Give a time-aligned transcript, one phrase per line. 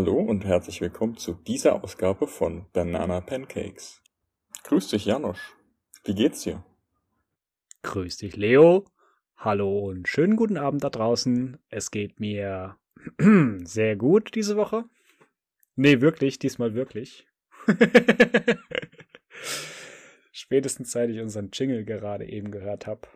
[0.00, 4.00] Hallo und herzlich willkommen zu dieser Ausgabe von Banana Pancakes.
[4.64, 5.54] Grüß dich, Janosch.
[6.04, 6.64] Wie geht's dir?
[7.82, 8.86] Grüß dich, Leo.
[9.36, 11.58] Hallo und schönen guten Abend da draußen.
[11.68, 12.78] Es geht mir
[13.64, 14.86] sehr gut diese Woche.
[15.76, 17.26] Nee, wirklich, diesmal wirklich.
[20.32, 23.06] Spätestens seit ich unseren Jingle gerade eben gehört habe,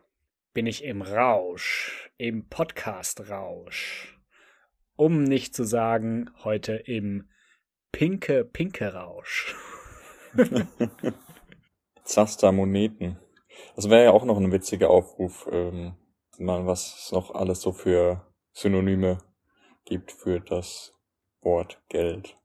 [0.52, 4.13] bin ich im Rausch, im Podcast-Rausch.
[4.96, 7.28] Um nicht zu sagen, heute im
[7.92, 9.54] pinke, pinke Rausch.
[12.04, 13.18] Zaster Moneten.
[13.76, 15.94] Das wäre ja auch noch ein witziger Aufruf, ähm,
[16.38, 19.18] mal was es noch alles so für Synonyme
[19.84, 20.94] gibt für das
[21.40, 22.36] Wort Geld.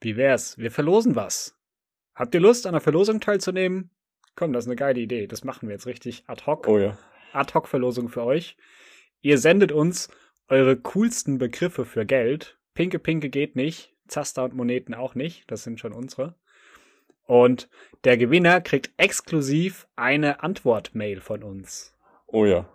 [0.00, 0.58] Wie wär's?
[0.58, 1.56] Wir verlosen was.
[2.14, 3.90] Habt ihr Lust, an der Verlosung teilzunehmen?
[4.34, 5.26] Komm, das ist eine geile Idee.
[5.26, 6.66] Das machen wir jetzt richtig ad hoc.
[6.66, 6.98] Oh ja.
[7.32, 8.56] Ad-Hoc-Verlosung für euch.
[9.20, 10.10] Ihr sendet uns
[10.48, 12.58] eure coolsten Begriffe für Geld.
[12.74, 13.94] Pinke Pinke geht nicht.
[14.08, 15.50] Zaster und Moneten auch nicht.
[15.50, 16.34] Das sind schon unsere.
[17.26, 17.68] Und
[18.04, 21.94] der Gewinner kriegt exklusiv eine Antwort-Mail von uns.
[22.26, 22.68] Oh ja.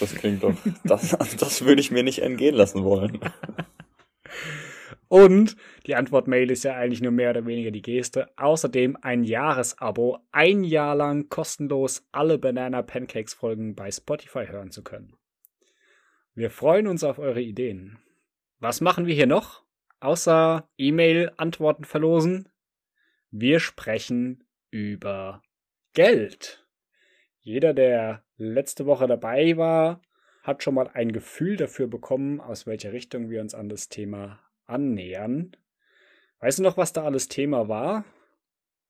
[0.00, 0.54] Das klingt doch.
[0.84, 3.20] Das, das würde ich mir nicht entgehen lassen wollen.
[5.08, 8.28] Und die Antwort-Mail ist ja eigentlich nur mehr oder weniger die Geste.
[8.36, 14.82] Außerdem ein Jahresabo, ein Jahr lang kostenlos alle Banana Pancakes Folgen bei Spotify hören zu
[14.82, 15.17] können.
[16.38, 17.98] Wir freuen uns auf eure Ideen.
[18.60, 19.64] Was machen wir hier noch?
[19.98, 22.48] Außer E-Mail-Antworten verlosen?
[23.32, 25.42] Wir sprechen über
[25.94, 26.64] Geld.
[27.40, 30.00] Jeder, der letzte Woche dabei war,
[30.44, 34.38] hat schon mal ein Gefühl dafür bekommen, aus welcher Richtung wir uns an das Thema
[34.64, 35.56] annähern.
[36.38, 38.04] Weißt du noch, was da alles Thema war?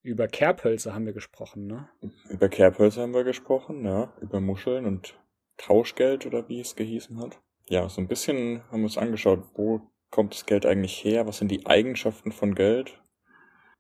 [0.03, 1.89] Über Kerbhölzer haben wir gesprochen, ne?
[2.29, 4.13] Über Kerbhölzer haben wir gesprochen, ja.
[4.21, 5.19] Über Muscheln und
[5.59, 7.41] Tauschgeld oder wie es gehießen hat.
[7.69, 11.27] Ja, so ein bisschen haben wir uns angeschaut, wo kommt das Geld eigentlich her?
[11.27, 12.99] Was sind die Eigenschaften von Geld?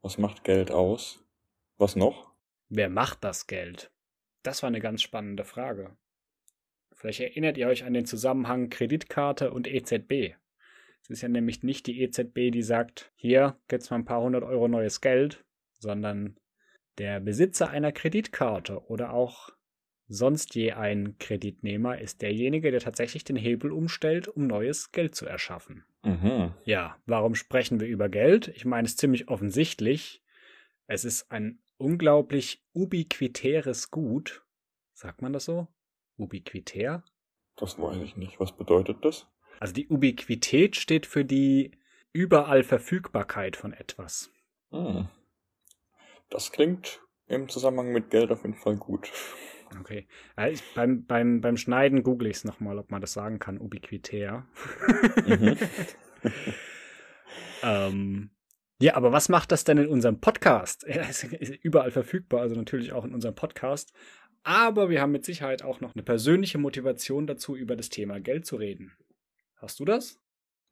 [0.02, 1.24] Was macht Geld aus?
[1.78, 2.34] Was noch?
[2.68, 3.90] Wer macht das Geld?
[4.42, 5.96] Das war eine ganz spannende Frage.
[6.92, 10.34] Vielleicht erinnert ihr euch an den Zusammenhang Kreditkarte und EZB.
[11.02, 14.42] Es ist ja nämlich nicht die EZB, die sagt, hier gibt's mal ein paar hundert
[14.42, 15.46] Euro neues Geld,
[15.78, 16.38] sondern
[16.98, 19.50] der Besitzer einer Kreditkarte oder auch
[20.08, 25.26] sonst je ein Kreditnehmer ist derjenige, der tatsächlich den Hebel umstellt, um neues Geld zu
[25.26, 25.84] erschaffen.
[26.02, 26.54] Mhm.
[26.64, 28.48] Ja, warum sprechen wir über Geld?
[28.48, 30.22] Ich meine, es ist ziemlich offensichtlich.
[30.86, 34.44] Es ist ein unglaublich ubiquitäres Gut.
[34.94, 35.68] Sagt man das so?
[36.16, 37.04] Ubiquitär?
[37.56, 38.40] Das weiß ich nicht.
[38.40, 39.26] Was bedeutet das?
[39.60, 41.72] Also die Ubiquität steht für die
[42.12, 44.30] überall Verfügbarkeit von etwas.
[44.70, 45.08] Hm.
[46.30, 49.10] Das klingt im Zusammenhang mit Geld auf jeden Fall gut.
[49.80, 50.06] Okay.
[50.50, 54.46] Ich, beim, beim, beim Schneiden google ich es nochmal, ob man das sagen kann, ubiquitär.
[55.26, 55.56] Mhm.
[57.62, 58.30] ähm,
[58.80, 60.84] ja, aber was macht das denn in unserem Podcast?
[60.84, 63.92] Es ist überall verfügbar, also natürlich auch in unserem Podcast.
[64.44, 68.46] Aber wir haben mit Sicherheit auch noch eine persönliche Motivation dazu, über das Thema Geld
[68.46, 68.92] zu reden.
[69.56, 70.20] Hast du das?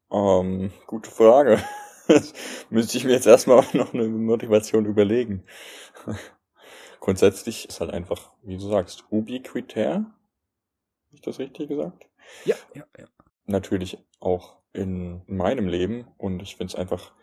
[0.09, 1.61] Ähm, gute Frage.
[2.69, 5.43] müsste ich mir jetzt erstmal noch eine Motivation überlegen.
[6.99, 9.93] Grundsätzlich ist halt einfach, wie du sagst, ubiquitär.
[9.93, 10.13] Habe
[11.11, 12.07] ich das richtig gesagt?
[12.45, 13.05] Ja, ja, ja.
[13.45, 17.13] Natürlich auch in meinem Leben und ich finde es einfach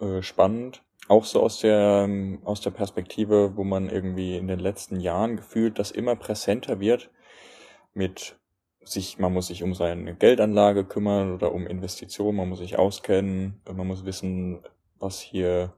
[0.00, 2.08] äh, spannend, auch so aus der
[2.44, 7.10] aus der Perspektive, wo man irgendwie in den letzten Jahren gefühlt das immer präsenter wird
[7.94, 8.36] mit
[8.84, 13.60] sich, man muss sich um seine Geldanlage kümmern oder um Investitionen, man muss sich auskennen,
[13.66, 14.60] man muss wissen,
[14.98, 15.72] was hier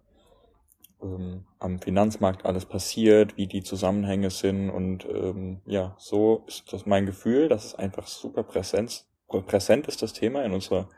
[1.05, 6.87] ähm, am Finanzmarkt alles passiert, wie die Zusammenhänge sind und ähm, ja, so ist das
[6.87, 10.89] mein Gefühl, dass es einfach super präsent, präsent ist das Thema in unserer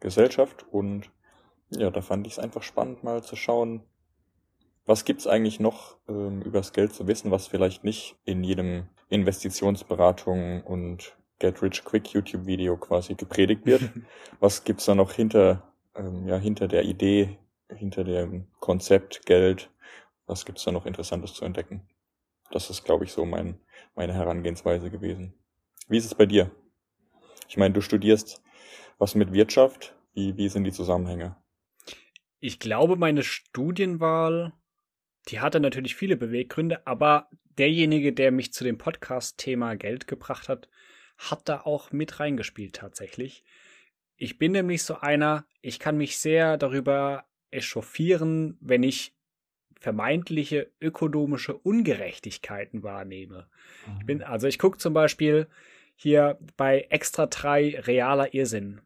[0.00, 1.10] Gesellschaft und
[1.70, 3.82] ja, da fand ich es einfach spannend mal zu schauen,
[4.84, 10.62] was gibt's eigentlich noch ähm, übers Geld zu wissen, was vielleicht nicht in jedem Investitionsberatung
[10.62, 13.82] und Get Rich Quick YouTube Video quasi gepredigt wird.
[14.40, 17.36] Was gibt's da noch hinter, ähm, ja, hinter der Idee,
[17.76, 19.70] hinter dem Konzept Geld?
[20.26, 21.88] Was gibt's da noch Interessantes zu entdecken?
[22.50, 23.58] Das ist, glaube ich, so mein,
[23.94, 25.34] meine Herangehensweise gewesen.
[25.88, 26.50] Wie ist es bei dir?
[27.48, 28.42] Ich meine, du studierst
[28.98, 29.96] was mit Wirtschaft.
[30.14, 31.36] Wie, wie sind die Zusammenhänge?
[32.38, 34.52] Ich glaube, meine Studienwahl,
[35.28, 37.28] die hatte natürlich viele Beweggründe, aber
[37.58, 40.68] derjenige, der mich zu dem Podcast-Thema Geld gebracht hat,
[41.18, 43.44] hat da auch mit reingespielt tatsächlich.
[44.16, 49.14] Ich bin nämlich so einer, ich kann mich sehr darüber echauffieren, wenn ich
[49.78, 53.48] vermeintliche ökonomische Ungerechtigkeiten wahrnehme.
[53.86, 53.96] Mhm.
[53.98, 54.24] Ich bin, mhm.
[54.24, 55.48] also ich gucke zum Beispiel
[55.96, 58.80] hier bei Extra 3 realer Irrsinn.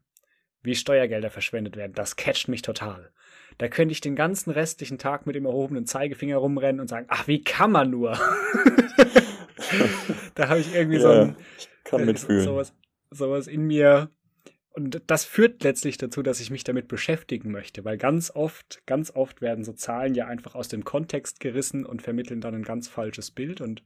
[0.63, 1.93] wie Steuergelder verschwendet werden.
[1.93, 3.11] Das catcht mich total.
[3.57, 7.27] Da könnte ich den ganzen restlichen Tag mit dem erhobenen Zeigefinger rumrennen und sagen, ach,
[7.27, 8.11] wie kann man nur?
[10.35, 11.35] da habe ich irgendwie ja, so ein,
[11.83, 12.43] kann mitfühlen.
[12.43, 12.73] Sowas,
[13.09, 14.11] sowas in mir.
[14.77, 19.09] Und das führt letztlich dazu, dass ich mich damit beschäftigen möchte, weil ganz oft, ganz
[19.09, 22.87] oft werden so Zahlen ja einfach aus dem Kontext gerissen und vermitteln dann ein ganz
[22.87, 23.59] falsches Bild.
[23.59, 23.81] Und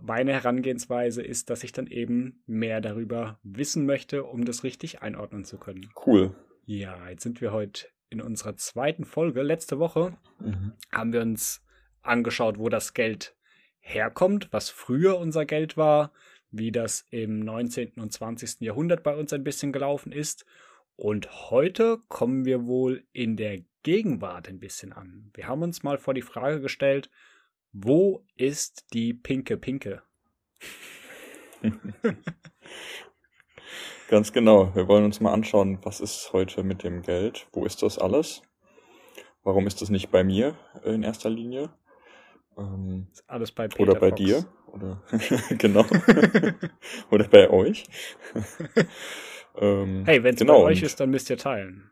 [0.00, 5.44] meine Herangehensweise ist, dass ich dann eben mehr darüber wissen möchte, um das richtig einordnen
[5.44, 5.90] zu können.
[6.06, 6.34] Cool.
[6.64, 9.42] Ja, jetzt sind wir heute in unserer zweiten Folge.
[9.42, 10.72] Letzte Woche mhm.
[10.90, 11.62] haben wir uns
[12.00, 13.36] angeschaut, wo das Geld
[13.80, 16.10] herkommt, was früher unser Geld war,
[16.58, 17.92] wie das im 19.
[17.96, 18.60] und 20.
[18.60, 20.44] Jahrhundert bei uns ein bisschen gelaufen ist.
[20.96, 25.30] Und heute kommen wir wohl in der Gegenwart ein bisschen an.
[25.34, 27.10] Wir haben uns mal vor die Frage gestellt,
[27.72, 30.02] wo ist die pinke Pinke?
[34.08, 34.74] Ganz genau.
[34.74, 37.48] Wir wollen uns mal anschauen, was ist heute mit dem Geld?
[37.52, 38.42] Wo ist das alles?
[39.42, 41.70] Warum ist das nicht bei mir in erster Linie?
[42.56, 44.20] Ähm, alles bei Peter Oder bei Fox.
[44.20, 44.46] dir?
[44.66, 45.02] Oder
[45.58, 45.84] genau.
[47.10, 47.84] oder bei euch.
[49.56, 51.90] ähm, hey, wenn es genau, bei euch ist, dann müsst ihr teilen.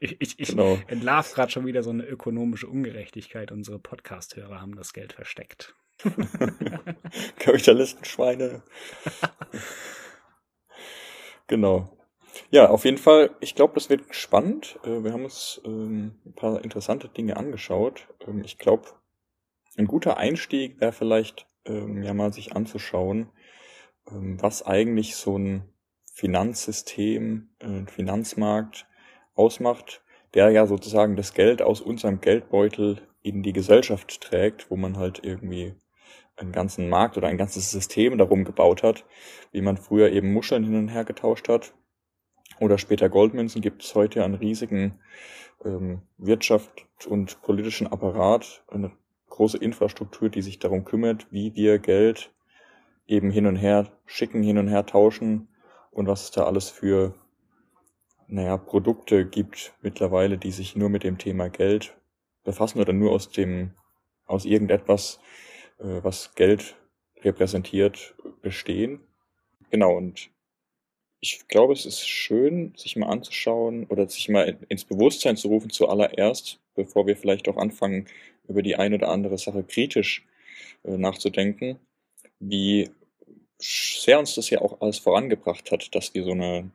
[0.00, 0.78] Ich, ich, ich genau.
[0.86, 3.50] entlarv gerade schon wieder so eine ökonomische Ungerechtigkeit.
[3.50, 5.74] Unsere Podcast-Hörer haben das Geld versteckt.
[7.40, 8.62] Kapitalistenschweine.
[11.48, 11.98] genau.
[12.50, 14.78] Ja, auf jeden Fall, ich glaube, das wird spannend.
[14.84, 18.06] Äh, wir haben uns ähm, ein paar interessante Dinge angeschaut.
[18.26, 18.88] Ähm, ich glaube,
[19.78, 23.30] ein guter Einstieg wäre vielleicht ähm, ja mal sich anzuschauen,
[24.10, 25.62] ähm, was eigentlich so ein
[26.12, 28.86] Finanzsystem, äh, Finanzmarkt
[29.34, 30.02] ausmacht,
[30.34, 35.24] der ja sozusagen das Geld aus unserem Geldbeutel in die Gesellschaft trägt, wo man halt
[35.24, 35.74] irgendwie
[36.36, 39.04] einen ganzen Markt oder ein ganzes System darum gebaut hat,
[39.52, 41.72] wie man früher eben Muscheln hin und her getauscht hat.
[42.60, 44.98] Oder später Goldmünzen, gibt es heute einen riesigen
[45.64, 48.90] ähm, Wirtschaft und politischen Apparat, eine
[49.28, 52.32] große Infrastruktur, die sich darum kümmert, wie wir Geld
[53.06, 55.48] eben hin und her schicken, hin und her tauschen
[55.90, 57.14] und was es da alles für,
[58.26, 61.96] naja, Produkte gibt mittlerweile, die sich nur mit dem Thema Geld
[62.44, 63.72] befassen oder nur aus dem,
[64.26, 65.20] aus irgendetwas,
[65.78, 66.76] äh, was Geld
[67.22, 69.00] repräsentiert, bestehen.
[69.70, 70.30] Genau, und
[71.20, 75.70] ich glaube, es ist schön, sich mal anzuschauen oder sich mal ins Bewusstsein zu rufen
[75.70, 78.06] zuallererst, bevor wir vielleicht auch anfangen,
[78.48, 80.26] über die eine oder andere Sache kritisch
[80.84, 81.78] äh, nachzudenken,
[82.40, 82.90] wie
[83.60, 86.70] sehr uns das ja auch alles vorangebracht hat, dass wir so eine,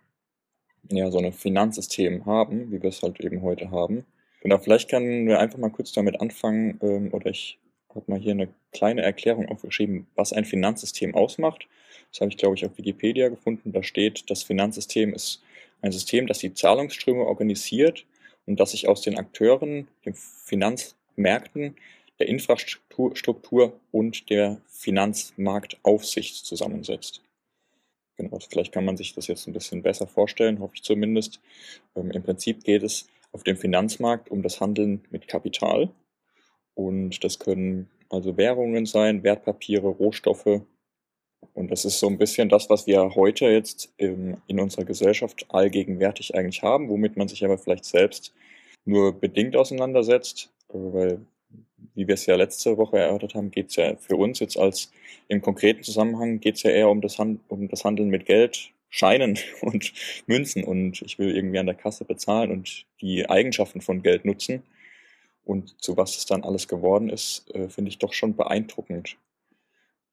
[0.91, 4.05] ja, so ein Finanzsystem haben, wie wir es halt eben heute haben.
[4.41, 7.57] Genau, vielleicht können wir einfach mal kurz damit anfangen, ähm, oder ich
[7.95, 11.67] habe mal hier eine kleine Erklärung aufgeschrieben, was ein Finanzsystem ausmacht.
[12.11, 13.71] Das habe ich, glaube ich, auf Wikipedia gefunden.
[13.71, 15.41] Da steht, das Finanzsystem ist
[15.81, 18.05] ein System, das die Zahlungsströme organisiert
[18.45, 21.75] und das sich aus den Akteuren, dem Finanz Märkten,
[22.19, 27.21] der Infrastruktur und der Finanzmarktaufsicht zusammensetzt.
[28.17, 31.41] Genau, vielleicht kann man sich das jetzt ein bisschen besser vorstellen, hoffe ich zumindest.
[31.95, 35.89] Ähm, Im Prinzip geht es auf dem Finanzmarkt um das Handeln mit Kapital.
[36.75, 40.61] Und das können also Währungen sein, Wertpapiere, Rohstoffe.
[41.53, 46.35] Und das ist so ein bisschen das, was wir heute jetzt in unserer Gesellschaft allgegenwärtig
[46.35, 48.33] eigentlich haben, womit man sich aber vielleicht selbst
[48.85, 51.19] nur bedingt auseinandersetzt weil,
[51.95, 54.91] wie wir es ja letzte Woche erörtert haben, geht es ja für uns jetzt als
[55.27, 58.71] im konkreten Zusammenhang geht es ja eher um das, Hand, um das Handeln mit Geld,
[58.89, 59.93] Scheinen und
[60.27, 64.63] Münzen und ich will irgendwie an der Kasse bezahlen und die Eigenschaften von Geld nutzen.
[65.45, 69.17] Und zu was es dann alles geworden ist, äh, finde ich doch schon beeindruckend.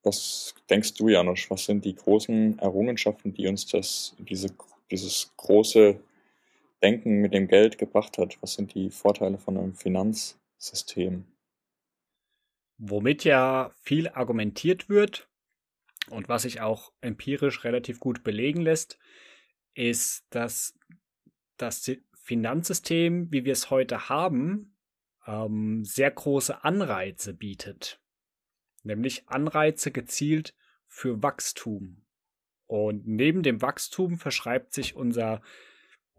[0.02, 1.50] Was denkst du, Janusz?
[1.50, 4.48] Was sind die großen Errungenschaften, die uns das, diese,
[4.90, 6.00] dieses große
[6.82, 8.38] Denken mit dem Geld gebracht hat?
[8.40, 11.26] Was sind die Vorteile von einem Finanz, System.
[12.76, 15.28] Womit ja viel argumentiert wird
[16.10, 18.98] und was sich auch empirisch relativ gut belegen lässt,
[19.74, 20.78] ist, dass
[21.56, 24.76] das Finanzsystem, wie wir es heute haben,
[25.26, 28.00] ähm, sehr große Anreize bietet.
[28.82, 30.54] Nämlich Anreize gezielt
[30.86, 32.04] für Wachstum.
[32.66, 35.42] Und neben dem Wachstum verschreibt sich unser,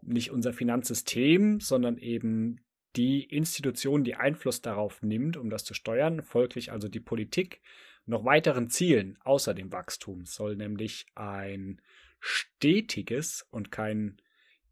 [0.00, 2.60] nicht unser Finanzsystem, sondern eben
[2.96, 7.60] die Institution, die Einfluss darauf nimmt, um das zu steuern, folglich also die Politik,
[8.04, 11.80] noch weiteren Zielen außer dem Wachstum soll nämlich ein
[12.18, 14.20] stetiges und kein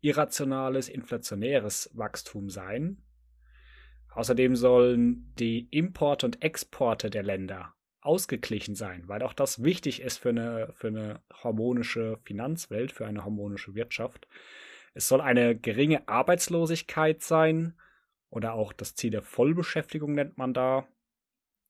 [0.01, 3.03] irrationales, inflationäres Wachstum sein.
[4.13, 10.19] Außerdem sollen die Importe und Exporte der Länder ausgeglichen sein, weil auch das wichtig ist
[10.19, 14.27] für eine, für eine harmonische Finanzwelt, für eine harmonische Wirtschaft.
[14.95, 17.75] Es soll eine geringe Arbeitslosigkeit sein
[18.31, 20.89] oder auch das Ziel der Vollbeschäftigung nennt man da.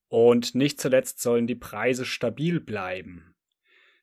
[0.09, 3.35] Und nicht zuletzt sollen die Preise stabil bleiben.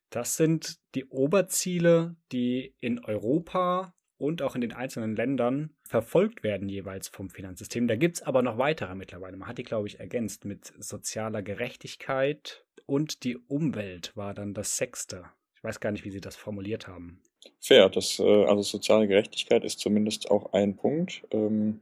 [0.09, 6.69] Das sind die Oberziele, die in Europa und auch in den einzelnen Ländern verfolgt werden
[6.69, 7.87] jeweils vom Finanzsystem.
[7.87, 9.37] Da gibt es aber noch weitere mittlerweile.
[9.37, 14.77] Man hat die, glaube ich, ergänzt mit sozialer Gerechtigkeit und die Umwelt war dann das
[14.77, 15.25] sechste.
[15.55, 17.21] Ich weiß gar nicht, wie sie das formuliert haben.
[17.59, 21.81] Fair, das, äh, also soziale Gerechtigkeit ist zumindest auch ein Punkt, ähm,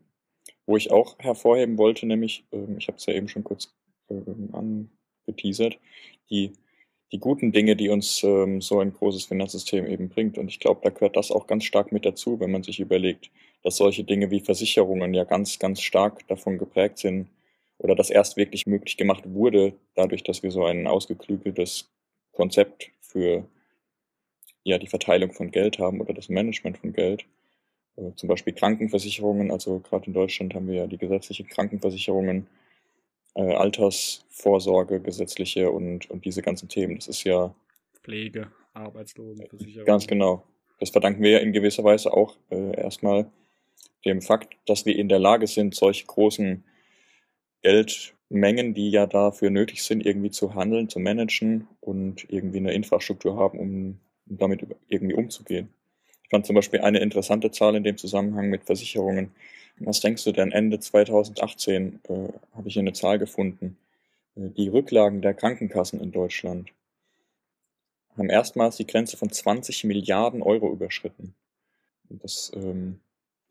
[0.65, 3.73] wo ich auch hervorheben wollte, nämlich, ähm, ich habe es ja eben schon kurz
[4.09, 4.89] ähm,
[5.27, 5.79] angeteasert,
[6.29, 6.53] die
[7.11, 10.37] die guten Dinge, die uns ähm, so ein großes Finanzsystem eben bringt.
[10.37, 13.29] Und ich glaube, da gehört das auch ganz stark mit dazu, wenn man sich überlegt,
[13.63, 17.29] dass solche Dinge wie Versicherungen ja ganz, ganz stark davon geprägt sind
[17.77, 21.89] oder das erst wirklich möglich gemacht wurde, dadurch, dass wir so ein ausgeklügeltes
[22.31, 23.47] Konzept für
[24.63, 27.25] ja, die Verteilung von Geld haben oder das Management von Geld.
[27.97, 32.47] Äh, zum Beispiel Krankenversicherungen, also gerade in Deutschland haben wir ja die gesetzliche Krankenversicherungen,
[33.35, 36.95] äh, Altersvorsorge, gesetzliche und, und diese ganzen Themen.
[36.95, 37.53] Das ist ja.
[38.03, 39.85] Pflege, Arbeitslosenversicherung.
[39.85, 40.43] Ganz genau.
[40.79, 43.31] Das verdanken wir ja in gewisser Weise auch äh, erstmal
[44.05, 46.63] dem Fakt, dass wir in der Lage sind, solche großen
[47.61, 53.37] Geldmengen, die ja dafür nötig sind, irgendwie zu handeln, zu managen und irgendwie eine Infrastruktur
[53.37, 53.99] haben, um,
[54.29, 55.69] um damit irgendwie umzugehen.
[56.25, 59.31] Ich fand zum Beispiel eine interessante Zahl in dem Zusammenhang mit Versicherungen.
[59.77, 62.13] Was denkst du denn Ende 2018 äh,
[62.55, 63.77] habe ich hier eine Zahl gefunden?
[64.35, 66.71] Äh, die Rücklagen der Krankenkassen in Deutschland
[68.17, 71.35] haben erstmals die Grenze von 20 Milliarden Euro überschritten.
[72.09, 72.99] Das ähm,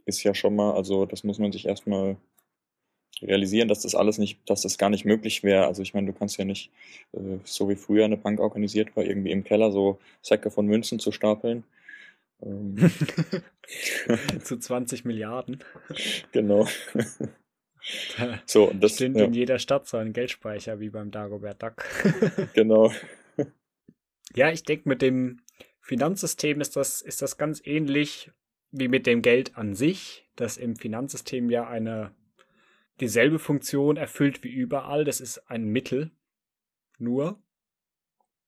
[0.05, 2.17] ist ja schon mal, also das muss man sich erstmal
[3.23, 5.67] realisieren, dass das alles nicht, dass das gar nicht möglich wäre.
[5.67, 6.71] Also ich meine, du kannst ja nicht,
[7.13, 10.99] äh, so wie früher eine Bank organisiert war, irgendwie im Keller so Säcke von Münzen
[10.99, 11.63] zu stapeln.
[14.43, 15.63] Zu 20 Milliarden.
[16.33, 16.67] Genau.
[18.47, 19.25] So, und das sind ja.
[19.25, 21.85] in jeder Stadt so ein Geldspeicher wie beim Dagobert Duck.
[22.55, 22.93] genau.
[24.35, 25.41] Ja, ich denke, mit dem
[25.81, 28.31] Finanzsystem ist das, ist das ganz ähnlich
[28.71, 32.15] wie mit dem Geld an sich, das im Finanzsystem ja eine
[33.01, 35.05] dieselbe Funktion erfüllt wie überall.
[35.05, 36.11] Das ist ein Mittel.
[36.99, 37.43] Nur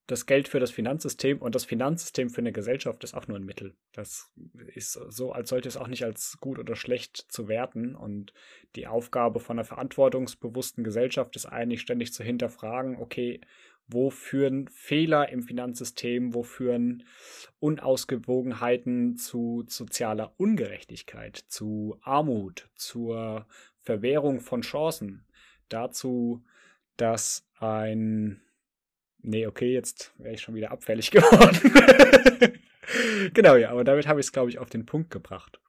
[0.06, 3.44] das Geld für das Finanzsystem und das Finanzsystem für eine Gesellschaft ist auch nur ein
[3.44, 3.74] Mittel.
[3.92, 4.30] Das
[4.74, 7.96] ist so, als sollte es auch nicht als gut oder schlecht zu werten.
[7.96, 8.32] Und
[8.76, 13.40] die Aufgabe von einer verantwortungsbewussten Gesellschaft ist eigentlich ständig zu hinterfragen, okay,
[13.88, 17.04] wo führen Fehler im Finanzsystem, wo führen
[17.58, 23.46] Unausgewogenheiten zu sozialer Ungerechtigkeit, zu Armut, zur
[23.82, 25.24] Verwehrung von Chancen,
[25.68, 26.44] dazu,
[26.96, 28.40] dass ein
[29.26, 32.52] Nee, okay, jetzt wäre ich schon wieder abfällig geworden.
[33.34, 35.60] genau, ja, aber damit habe ich es, glaube ich, auf den Punkt gebracht.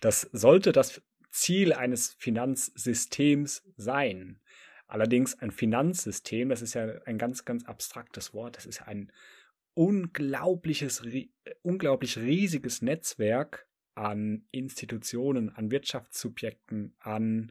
[0.00, 4.38] Das sollte das Ziel eines Finanzsystems sein.
[4.86, 9.10] Allerdings ein Finanzsystem, das ist ja ein ganz, ganz abstraktes Wort, das ist ja ein
[9.74, 11.02] unglaubliches,
[11.62, 17.50] unglaublich riesiges Netzwerk an Institutionen, an Wirtschaftssubjekten, an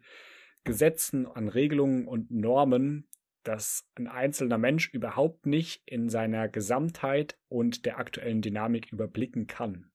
[0.63, 3.08] Gesetzen, an Regelungen und Normen,
[3.49, 9.89] dass ein einzelner Mensch überhaupt nicht in seiner Gesamtheit und der aktuellen Dynamik überblicken kann.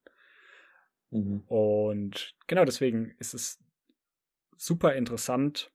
[1.11, 1.45] Mhm.
[1.47, 3.63] Und genau deswegen ist es
[4.57, 5.73] super interessant,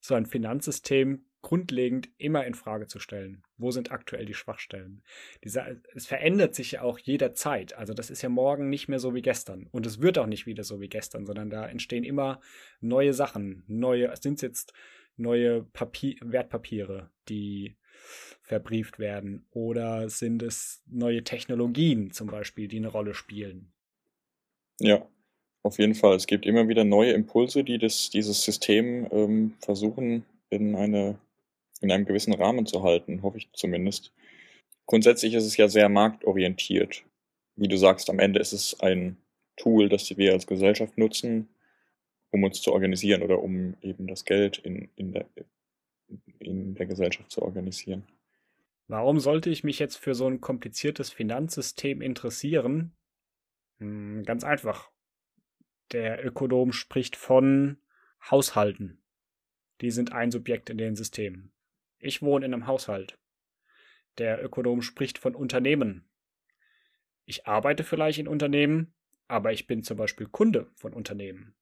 [0.00, 3.42] so ein Finanzsystem grundlegend immer in Frage zu stellen.
[3.56, 5.02] Wo sind aktuell die Schwachstellen?
[5.42, 7.72] Dieser, es verändert sich ja auch jederzeit.
[7.72, 9.66] Also das ist ja morgen nicht mehr so wie gestern.
[9.72, 12.42] Und es wird auch nicht wieder so wie gestern, sondern da entstehen immer
[12.80, 13.64] neue Sachen.
[13.66, 14.74] Neue, sind es jetzt
[15.16, 17.76] neue Papier, Wertpapiere, die
[18.42, 19.46] verbrieft werden?
[19.50, 23.72] Oder sind es neue Technologien zum Beispiel, die eine Rolle spielen?
[24.80, 25.06] Ja,
[25.62, 26.16] auf jeden Fall.
[26.16, 31.18] Es gibt immer wieder neue Impulse, die das, dieses System ähm, versuchen, in, eine,
[31.80, 34.12] in einem gewissen Rahmen zu halten, hoffe ich zumindest.
[34.86, 37.04] Grundsätzlich ist es ja sehr marktorientiert.
[37.56, 39.16] Wie du sagst, am Ende ist es ein
[39.56, 41.48] Tool, das wir als Gesellschaft nutzen,
[42.32, 45.26] um uns zu organisieren oder um eben das Geld in, in, der,
[46.40, 48.04] in der Gesellschaft zu organisieren.
[48.88, 52.96] Warum sollte ich mich jetzt für so ein kompliziertes Finanzsystem interessieren?
[53.78, 54.90] Hm, ganz einfach.
[55.92, 57.78] Der Ökonom spricht von
[58.30, 59.02] Haushalten.
[59.80, 61.52] Die sind ein Subjekt in den Systemen.
[61.98, 63.18] Ich wohne in einem Haushalt.
[64.18, 66.08] Der Ökonom spricht von Unternehmen.
[67.24, 68.94] Ich arbeite vielleicht in Unternehmen,
[69.28, 71.54] aber ich bin zum Beispiel Kunde von Unternehmen.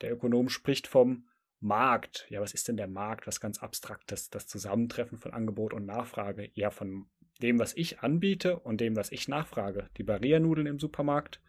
[0.00, 1.26] Der Ökonom spricht vom
[1.60, 2.26] Markt.
[2.30, 3.26] Ja, was ist denn der Markt?
[3.26, 4.30] Was ganz Abstraktes.
[4.30, 6.50] Das Zusammentreffen von Angebot und Nachfrage.
[6.54, 7.06] Ja, von
[7.42, 9.88] dem, was ich anbiete und dem, was ich nachfrage.
[9.96, 11.40] Die Barilla-Nudeln im Supermarkt,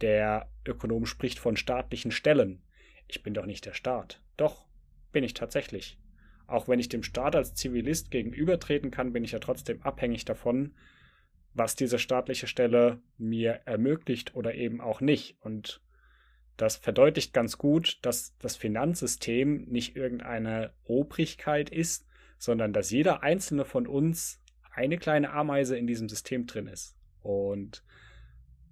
[0.00, 2.62] Der Ökonom spricht von staatlichen Stellen.
[3.06, 4.20] Ich bin doch nicht der Staat.
[4.36, 4.66] Doch,
[5.12, 5.98] bin ich tatsächlich.
[6.46, 10.74] Auch wenn ich dem Staat als Zivilist gegenübertreten kann, bin ich ja trotzdem abhängig davon,
[11.54, 15.36] was diese staatliche Stelle mir ermöglicht oder eben auch nicht.
[15.40, 15.80] Und
[16.56, 22.06] das verdeutlicht ganz gut, dass das Finanzsystem nicht irgendeine Obrigkeit ist,
[22.38, 26.96] sondern dass jeder einzelne von uns eine kleine Ameise in diesem System drin ist.
[27.22, 27.84] Und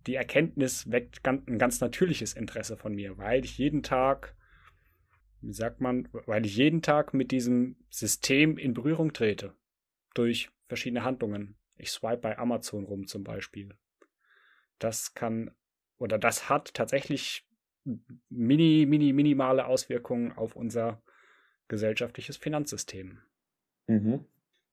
[0.07, 4.37] die Erkenntnis weckt ein ganz natürliches Interesse von mir, weil ich jeden Tag,
[5.41, 9.55] wie sagt man, weil ich jeden Tag mit diesem System in Berührung trete.
[10.15, 11.57] Durch verschiedene Handlungen.
[11.77, 13.77] Ich swipe bei Amazon rum zum Beispiel.
[14.79, 15.53] Das kann
[15.99, 17.47] oder das hat tatsächlich
[18.29, 21.03] mini, mini, minimale Auswirkungen auf unser
[21.69, 23.19] gesellschaftliches Finanzsystem.
[23.87, 24.25] Mhm.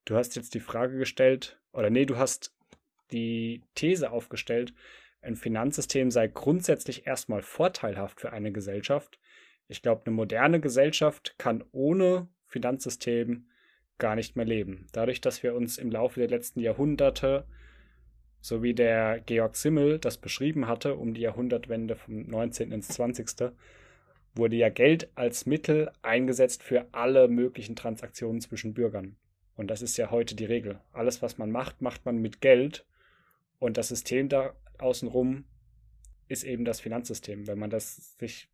[0.04, 2.54] Du hast jetzt die Frage gestellt, oder nee, du hast
[3.12, 4.74] die These aufgestellt,
[5.22, 9.18] ein Finanzsystem sei grundsätzlich erstmal vorteilhaft für eine Gesellschaft.
[9.68, 13.48] Ich glaube, eine moderne Gesellschaft kann ohne Finanzsystem
[13.98, 14.86] gar nicht mehr leben.
[14.92, 17.46] Dadurch, dass wir uns im Laufe der letzten Jahrhunderte,
[18.40, 22.72] so wie der Georg Simmel das beschrieben hatte, um die Jahrhundertwende vom 19.
[22.72, 23.52] ins 20.
[24.34, 29.16] wurde ja Geld als Mittel eingesetzt für alle möglichen Transaktionen zwischen Bürgern.
[29.56, 30.80] Und das ist ja heute die Regel.
[30.92, 32.86] Alles, was man macht, macht man mit Geld.
[33.58, 35.44] Und das System da außenrum
[36.28, 37.46] ist eben das Finanzsystem.
[37.46, 38.48] Wenn man das sich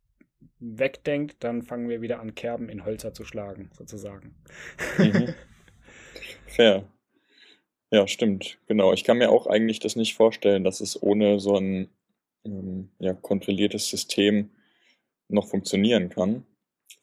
[0.59, 4.35] wegdenkt, dann fangen wir wieder an, Kerben in Hölzer zu schlagen, sozusagen.
[4.97, 5.33] Mhm.
[6.47, 6.83] Fair.
[7.91, 8.57] Ja, stimmt.
[8.67, 8.93] Genau.
[8.93, 11.89] Ich kann mir auch eigentlich das nicht vorstellen, dass es ohne so ein
[12.45, 14.49] ähm, ja, kontrolliertes System
[15.29, 16.45] noch funktionieren kann.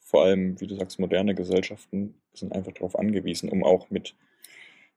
[0.01, 4.15] Vor allem, wie du sagst, moderne Gesellschaften sind einfach darauf angewiesen, um auch mit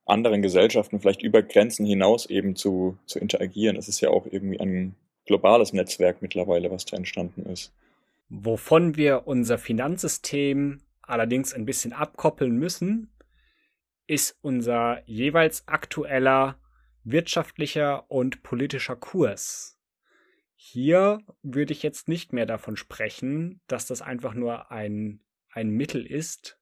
[0.04, 3.76] anderen Gesellschaften vielleicht über Grenzen hinaus eben zu, zu interagieren.
[3.76, 4.94] Es ist ja auch irgendwie ein
[5.26, 7.72] globales Netzwerk mittlerweile, was da entstanden ist.
[8.30, 13.10] Wovon wir unser Finanzsystem allerdings ein bisschen abkoppeln müssen,
[14.08, 16.58] ist unser jeweils aktueller
[17.04, 19.78] wirtschaftlicher und politischer Kurs.
[20.54, 26.04] Hier würde ich jetzt nicht mehr davon sprechen, dass das einfach nur ein, ein Mittel
[26.04, 26.58] ist,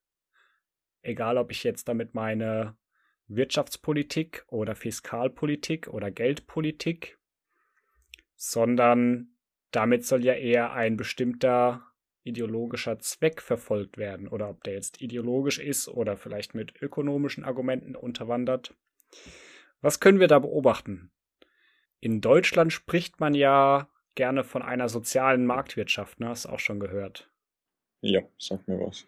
[1.03, 2.77] egal ob ich jetzt damit meine
[3.29, 7.19] Wirtschaftspolitik oder Fiskalpolitik oder Geldpolitik,
[8.35, 9.37] sondern
[9.71, 11.87] damit soll ja eher ein bestimmter
[12.27, 17.95] ideologischer Zweck verfolgt werden oder ob der jetzt ideologisch ist oder vielleicht mit ökonomischen Argumenten
[17.95, 18.75] unterwandert.
[19.81, 21.11] Was können wir da beobachten?
[22.01, 26.29] In Deutschland spricht man ja gerne von einer sozialen Marktwirtschaft, ne?
[26.29, 27.31] Hast du auch schon gehört?
[28.01, 29.07] Ja, sag mir was.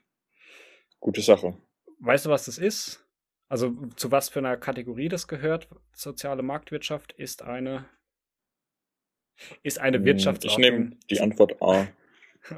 [1.00, 1.56] Gute Sache.
[2.00, 3.04] Weißt du, was das ist?
[3.48, 5.68] Also zu was für einer Kategorie das gehört?
[5.92, 7.86] Soziale Marktwirtschaft ist eine
[9.62, 10.64] ist eine hm, Wirtschaftsordnung.
[10.64, 11.86] Ich nehme die Antwort A.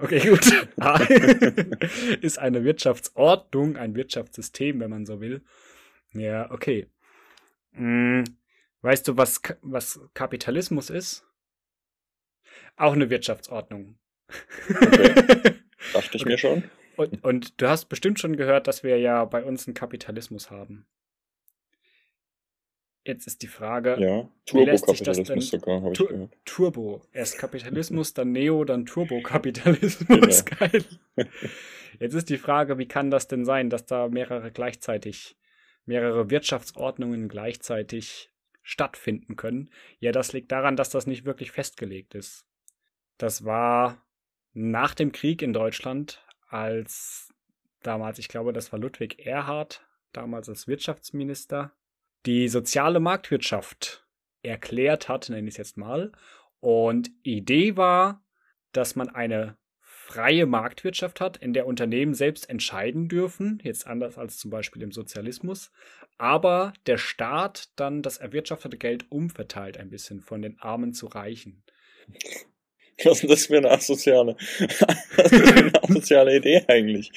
[0.02, 0.68] Okay, gut.
[0.78, 0.96] A
[2.20, 5.42] ist eine Wirtschaftsordnung, ein Wirtschaftssystem, wenn man so will.
[6.12, 6.86] Ja, okay.
[7.72, 8.24] Hm,
[8.82, 11.26] weißt du, was, was Kapitalismus ist?
[12.76, 13.98] Auch eine Wirtschaftsordnung.
[14.68, 15.14] Okay.
[15.92, 16.30] Dachte ich okay.
[16.30, 16.64] mir schon.
[16.96, 20.86] Und, und du hast bestimmt schon gehört, dass wir ja bei uns einen Kapitalismus haben.
[23.10, 26.30] Jetzt ist die Frage, ja, Turbokapitalismus sogar, habe ich gehört.
[26.44, 27.02] Turbo.
[27.12, 30.44] Erst Kapitalismus, dann Neo, dann Turbokapitalismus.
[30.44, 30.56] Genau.
[30.58, 30.84] Geil.
[31.98, 35.36] Jetzt ist die Frage, wie kann das denn sein, dass da mehrere gleichzeitig,
[35.86, 38.30] mehrere Wirtschaftsordnungen gleichzeitig
[38.62, 39.70] stattfinden können?
[39.98, 42.46] Ja, das liegt daran, dass das nicht wirklich festgelegt ist.
[43.18, 44.06] Das war
[44.52, 47.34] nach dem Krieg in Deutschland, als
[47.82, 51.72] damals, ich glaube, das war Ludwig Erhard, damals als Wirtschaftsminister,
[52.26, 54.06] die soziale Marktwirtschaft
[54.42, 56.12] erklärt hat, nenne ich es jetzt mal.
[56.60, 58.24] Und Idee war,
[58.72, 59.56] dass man eine
[60.10, 64.90] freie Marktwirtschaft hat, in der Unternehmen selbst entscheiden dürfen, jetzt anders als zum Beispiel im
[64.90, 65.70] Sozialismus,
[66.18, 71.62] aber der Staat dann das erwirtschaftete Geld umverteilt ein bisschen von den Armen zu Reichen.
[73.04, 74.36] Was ist denn das für eine asoziale,
[75.16, 77.12] eine asoziale Idee eigentlich?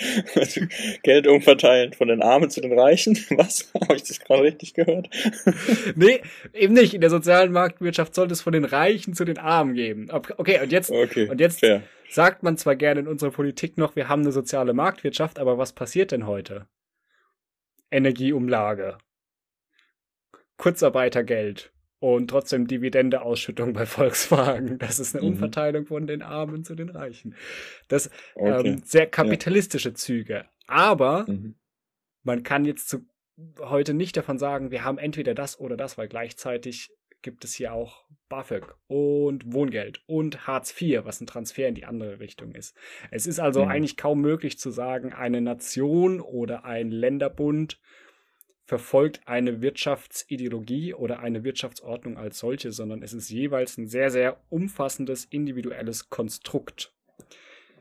[1.03, 3.15] Geld umverteilen von den Armen zu den Reichen?
[3.31, 3.71] Was?
[3.73, 5.09] Habe ich das gerade richtig gehört?
[5.95, 6.21] nee,
[6.53, 6.93] eben nicht.
[6.93, 10.09] In der sozialen Marktwirtschaft sollte es von den Reichen zu den Armen geben.
[10.11, 11.65] Okay, und jetzt, okay, und jetzt
[12.09, 15.73] sagt man zwar gerne in unserer Politik noch, wir haben eine soziale Marktwirtschaft, aber was
[15.73, 16.67] passiert denn heute?
[17.91, 18.97] Energieumlage.
[20.57, 21.71] Kurzarbeitergeld
[22.03, 24.77] und trotzdem Dividendeausschüttung bei Volkswagen.
[24.77, 25.35] Das ist eine mhm.
[25.35, 27.33] Umverteilung von den Armen zu den Reichen.
[27.87, 28.67] Das okay.
[28.67, 29.95] ähm, sehr kapitalistische ja.
[29.95, 30.45] Züge.
[30.67, 31.55] Aber mhm.
[32.23, 33.05] man kann jetzt zu,
[33.57, 37.71] heute nicht davon sagen, wir haben entweder das oder das, weil gleichzeitig gibt es hier
[37.71, 42.75] auch BAföG und Wohngeld und Hartz IV, was ein Transfer in die andere Richtung ist.
[43.11, 43.71] Es ist also mhm.
[43.71, 47.79] eigentlich kaum möglich zu sagen, eine Nation oder ein Länderbund
[48.65, 54.41] verfolgt eine Wirtschaftsideologie oder eine Wirtschaftsordnung als solche, sondern es ist jeweils ein sehr, sehr
[54.49, 56.93] umfassendes individuelles Konstrukt.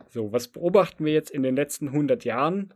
[0.09, 2.75] So, was beobachten wir jetzt in den letzten 100 Jahren?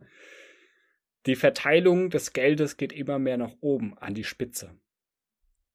[1.25, 4.71] Die Verteilung des Geldes geht immer mehr nach oben an die Spitze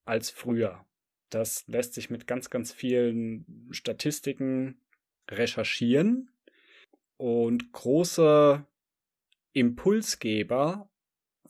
[0.05, 0.85] als früher.
[1.31, 4.81] Das lässt sich mit ganz, ganz vielen Statistiken
[5.31, 6.31] recherchieren.
[7.16, 8.66] Und große
[9.53, 10.90] Impulsgeber,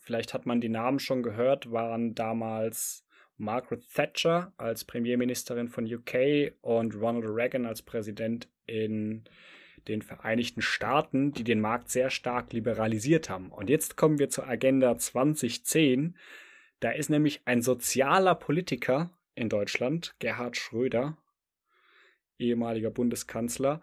[0.03, 3.05] vielleicht hat man die Namen schon gehört, waren damals
[3.37, 9.23] Margaret Thatcher als Premierministerin von UK und Ronald Reagan als Präsident in
[9.87, 13.51] den Vereinigten Staaten, die den Markt sehr stark liberalisiert haben.
[13.51, 16.15] Und jetzt kommen wir zur Agenda 2010.
[16.79, 21.17] Da ist nämlich ein sozialer Politiker in Deutschland, Gerhard Schröder,
[22.37, 23.81] ehemaliger Bundeskanzler,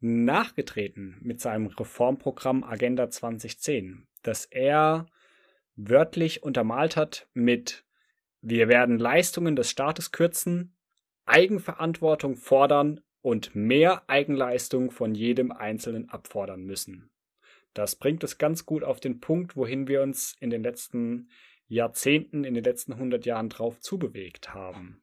[0.00, 5.06] nachgetreten mit seinem Reformprogramm Agenda 2010, das er
[5.78, 7.84] wörtlich untermalt hat mit
[8.40, 10.76] Wir werden Leistungen des Staates kürzen,
[11.24, 17.10] Eigenverantwortung fordern und mehr Eigenleistung von jedem Einzelnen abfordern müssen.
[17.74, 21.30] Das bringt es ganz gut auf den Punkt, wohin wir uns in den letzten
[21.68, 25.02] Jahrzehnten, in den letzten 100 Jahren drauf zubewegt haben.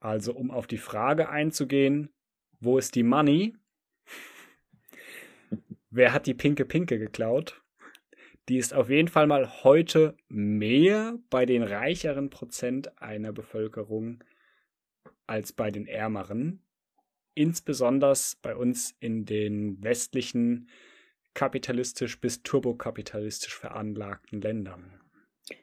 [0.00, 2.10] Also um auf die Frage einzugehen,
[2.60, 3.54] wo ist die Money?
[5.90, 7.62] Wer hat die pinke Pinke geklaut?
[8.48, 14.24] Die ist auf jeden Fall mal heute mehr bei den reicheren Prozent einer Bevölkerung
[15.26, 16.62] als bei den ärmeren
[17.38, 20.68] insbesondere bei uns in den westlichen
[21.34, 25.00] kapitalistisch bis turbokapitalistisch veranlagten Ländern.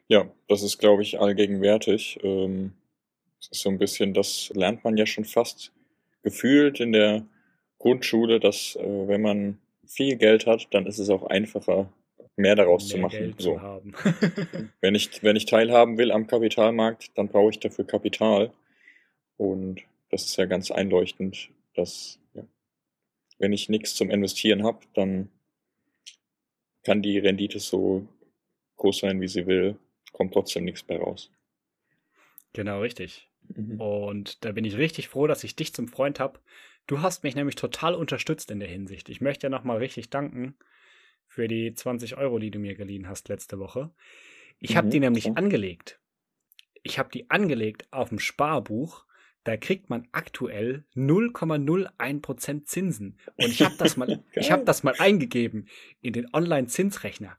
[0.08, 2.18] Ja, das ist, glaube ich, allgegenwärtig.
[2.22, 2.72] Ähm,
[3.38, 5.72] so ein bisschen, das lernt man ja schon fast
[6.22, 7.26] gefühlt in der
[7.78, 11.92] Grundschule, dass äh, wenn man viel Geld hat, dann ist es auch einfacher,
[12.36, 13.34] mehr daraus mehr zu machen.
[13.38, 13.56] So.
[13.56, 13.92] Zu
[14.80, 18.52] wenn, ich, wenn ich teilhaben will am Kapitalmarkt, dann brauche ich dafür Kapital.
[19.36, 22.42] Und das ist ja ganz einleuchtend, dass ja,
[23.38, 25.30] wenn ich nichts zum Investieren habe, dann
[26.84, 28.06] kann die Rendite so
[28.76, 29.76] groß sein, wie sie will,
[30.12, 31.30] kommt trotzdem nichts mehr raus.
[32.52, 33.28] Genau, richtig.
[33.54, 33.80] Mhm.
[33.80, 36.38] Und da bin ich richtig froh, dass ich dich zum Freund habe.
[36.86, 39.08] Du hast mich nämlich total unterstützt in der Hinsicht.
[39.08, 40.54] Ich möchte ja nochmal richtig danken
[41.26, 43.90] für die 20 Euro, die du mir geliehen hast letzte Woche.
[44.58, 45.36] Ich mhm, habe die nämlich klar.
[45.36, 46.00] angelegt.
[46.82, 49.06] Ich habe die angelegt auf dem Sparbuch
[49.46, 53.16] da kriegt man aktuell 0,01% Zinsen.
[53.36, 55.68] Und ich habe das mal, ich habe das mal eingegeben
[56.00, 57.36] in den Online-Zinsrechner.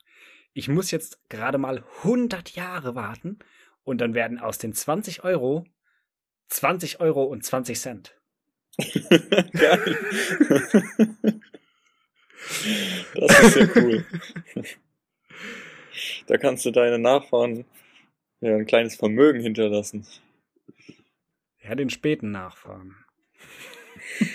[0.54, 3.40] Ich muss jetzt gerade mal 100 Jahre warten
[3.84, 5.66] und dann werden aus den 20 Euro
[6.48, 8.18] 20 Euro und 20 Cent.
[9.52, 9.98] Geil.
[13.16, 14.06] Das ist sehr cool.
[16.28, 17.66] Da kannst du deine Nachfahren
[18.42, 20.06] ja, ein kleines Vermögen hinterlassen.
[21.64, 22.96] Ja, den späten Nachfahren.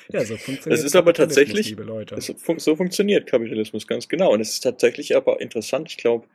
[0.08, 2.14] ja, so funktioniert es ist aber tatsächlich, liebe Leute.
[2.16, 4.32] Es, so funktioniert Kapitalismus ganz genau.
[4.32, 5.88] Und es ist tatsächlich aber interessant.
[5.90, 6.26] Ich glaube,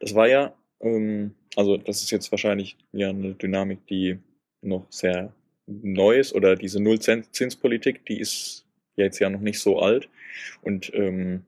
[0.00, 4.18] das war ja, ähm, also das ist jetzt wahrscheinlich ja eine Dynamik, die
[4.62, 5.32] noch sehr
[5.66, 10.08] neu ist oder diese Nullzinspolitik, die ist jetzt ja noch nicht so alt.
[10.62, 11.44] Und ähm,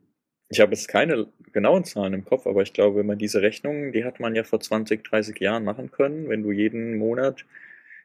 [0.48, 3.92] ich habe jetzt keine genauen Zahlen im Kopf, aber ich glaube, wenn man diese Rechnungen,
[3.92, 7.44] die hat man ja vor 20, 30 Jahren machen können, wenn du jeden Monat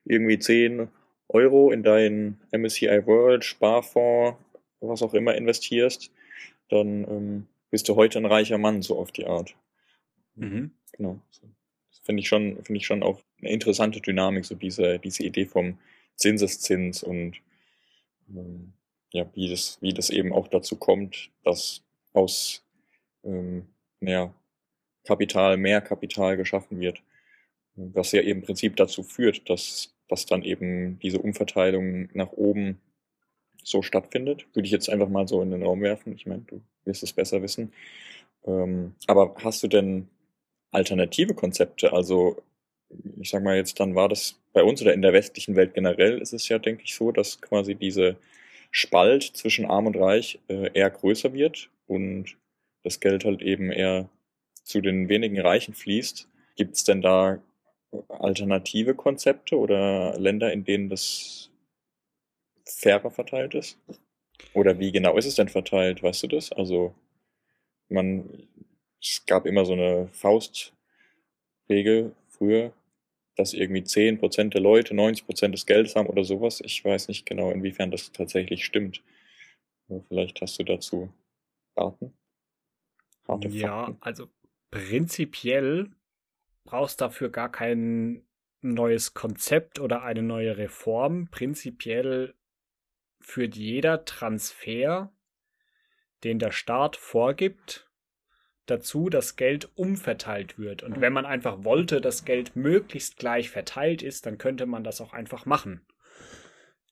[0.06, 0.88] irgendwie 10
[1.30, 4.38] Euro in deinen MSCI World, Sparfonds,
[4.80, 6.12] was auch immer investierst,
[6.70, 9.56] dann ähm, bist du heute ein reicher Mann, so auf die Art.
[10.36, 10.72] Mhm.
[10.94, 11.20] Genau.
[11.90, 15.46] Das finde ich schon, finde ich schon auch eine interessante Dynamik, so diese, diese Idee
[15.46, 15.78] vom
[16.16, 17.38] Zinseszins und
[18.30, 18.74] ähm,
[19.14, 22.64] ja, wie das, wie das eben auch dazu kommt, dass aus
[23.24, 23.68] ähm,
[24.02, 24.34] ja,
[25.06, 27.02] Kapital, mehr Kapital geschaffen wird.
[27.76, 32.80] Was ja eben im Prinzip dazu führt, dass, dass dann eben diese Umverteilung nach oben
[33.64, 34.48] so stattfindet.
[34.54, 36.14] Würde ich jetzt einfach mal so in den Raum werfen.
[36.16, 37.72] Ich meine, du wirst es besser wissen.
[38.46, 40.08] Ähm, aber hast du denn
[40.72, 41.94] alternative Konzepte?
[41.94, 42.42] Also,
[43.20, 46.20] ich sag mal jetzt, dann war das bei uns oder in der westlichen Welt generell
[46.20, 48.16] ist es ja, denke ich, so, dass quasi diese
[48.72, 52.38] Spalt zwischen Arm und Reich äh, eher größer wird und
[52.84, 54.10] das Geld halt eben eher
[54.64, 56.28] zu den wenigen Reichen fließt.
[56.56, 57.42] Gibt es denn da
[58.10, 61.50] alternative Konzepte oder Länder, in denen das
[62.66, 63.80] fairer verteilt ist?
[64.54, 66.04] Oder wie genau ist es denn verteilt?
[66.04, 66.52] Weißt du das?
[66.52, 66.94] Also
[67.90, 68.48] man,
[69.02, 72.74] es gab immer so eine Faustregel früher,
[73.38, 76.62] dass irgendwie 10% der Leute 90% des Geldes haben oder sowas.
[76.62, 79.04] Ich weiß nicht genau, inwiefern das tatsächlich stimmt.
[79.88, 81.14] Aber vielleicht hast du dazu
[81.76, 82.14] Daten?
[83.28, 83.98] Harte ja, Fakten.
[84.02, 84.28] also
[84.72, 85.92] prinzipiell
[86.64, 88.26] brauchst dafür gar kein
[88.62, 91.30] neues Konzept oder eine neue Reform.
[91.30, 92.34] Prinzipiell
[93.22, 95.12] führt jeder Transfer,
[96.24, 97.87] den der Staat vorgibt,
[98.68, 100.84] dazu, dass Geld umverteilt wird.
[100.84, 105.02] Und wenn man einfach wollte, dass Geld möglichst gleich verteilt ist, dann könnte man das
[105.02, 105.82] auch einfach machen.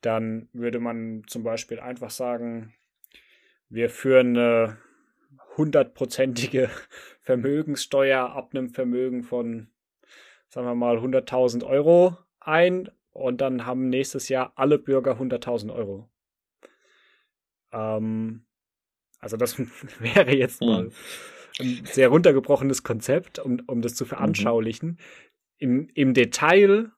[0.01, 2.73] Dann würde man zum Beispiel einfach sagen,
[3.69, 4.77] wir führen eine
[5.57, 6.69] hundertprozentige
[7.21, 9.67] Vermögenssteuer ab einem Vermögen von,
[10.47, 16.09] sagen wir mal, 100.000 Euro ein und dann haben nächstes Jahr alle Bürger 100.000 Euro.
[17.71, 18.45] Ähm,
[19.19, 19.57] also das
[19.99, 20.67] wäre jetzt hm.
[20.67, 20.91] mal
[21.59, 24.09] ein sehr runtergebrochenes Konzept, um, um das zu mhm.
[24.09, 24.89] veranschaulichen.
[24.89, 24.97] Mhm.
[25.57, 26.91] Im, Im Detail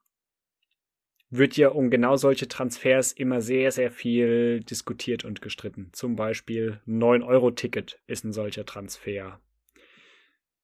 [1.29, 5.89] wird ja um genau solche Transfers immer sehr, sehr viel diskutiert und gestritten.
[5.91, 9.41] Zum Beispiel 9-Euro-Ticket ist ein solcher Transfer.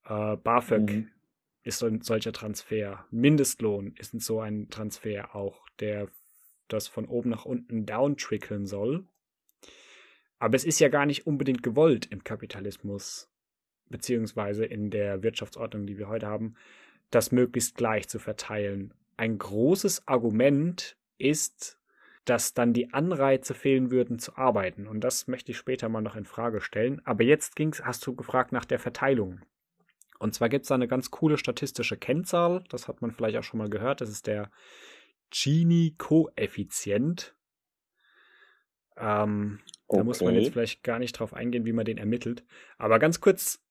[0.05, 1.09] Äh, BAföG mhm.
[1.63, 3.05] ist ein solcher Transfer.
[3.11, 6.07] Mindestlohn ist so ein Transfer auch, der
[6.69, 9.05] das von oben nach unten downtrickeln soll.
[10.39, 13.32] Aber es ist ja gar nicht unbedingt gewollt im Kapitalismus,
[13.93, 16.55] beziehungsweise in der Wirtschaftsordnung, die wir heute haben,
[17.11, 21.79] das möglichst gleich zu verteilen ein großes Argument ist,
[22.25, 24.87] dass dann die Anreize fehlen würden zu arbeiten.
[24.87, 27.01] Und das möchte ich später mal noch in Frage stellen.
[27.05, 29.41] Aber jetzt ging's, hast du gefragt nach der Verteilung.
[30.19, 33.43] Und zwar gibt es da eine ganz coole statistische Kennzahl, das hat man vielleicht auch
[33.43, 34.49] schon mal gehört, das ist der
[35.31, 37.35] Gini-Koeffizient.
[38.95, 39.97] Ähm, okay.
[39.97, 42.45] Da muss man jetzt vielleicht gar nicht drauf eingehen, wie man den ermittelt.
[42.77, 43.61] Aber ganz kurz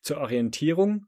[0.00, 1.06] zur Orientierung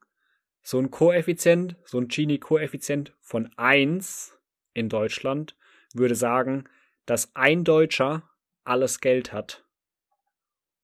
[0.62, 4.38] so ein Koeffizient, so ein Gini-Koeffizient von 1
[4.74, 5.56] in Deutschland
[5.92, 6.64] würde sagen,
[7.04, 8.28] dass ein Deutscher
[8.64, 9.64] alles Geld hat.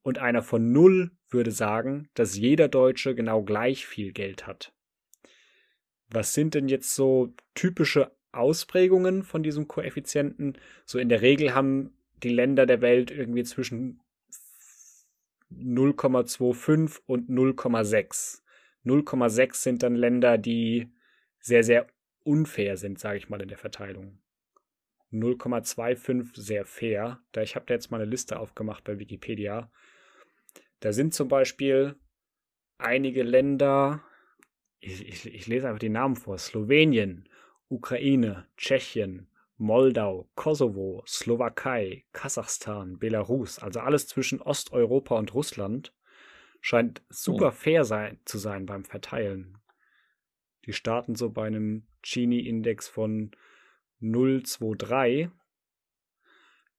[0.02, 4.72] Und einer von 0 würde sagen, dass jeder Deutsche genau gleich viel Geld hat.
[6.10, 10.58] Was sind denn jetzt so typische Ausprägungen von diesem Koeffizienten?
[10.84, 14.00] So in der Regel haben die Länder der Welt irgendwie zwischen
[15.52, 18.42] 0,25 und 0,6.
[18.84, 20.92] 0,6 sind dann Länder, die
[21.40, 21.86] sehr, sehr
[22.24, 24.18] unfair sind, sage ich mal, in der Verteilung.
[25.12, 27.20] 0,25 sehr fair.
[27.32, 29.70] Da ich habe da jetzt mal eine Liste aufgemacht bei Wikipedia.
[30.80, 31.96] Da sind zum Beispiel
[32.76, 34.02] einige Länder,
[34.80, 37.28] ich, ich, ich lese einfach die Namen vor: Slowenien,
[37.68, 45.92] Ukraine, Tschechien, Moldau, Kosovo, Slowakei, Kasachstan, Belarus, also alles zwischen Osteuropa und Russland.
[46.60, 47.50] Scheint super oh.
[47.52, 49.58] fair sein, zu sein beim Verteilen.
[50.64, 53.32] Die starten so bei einem Gini-Index von
[54.00, 55.30] 0,23.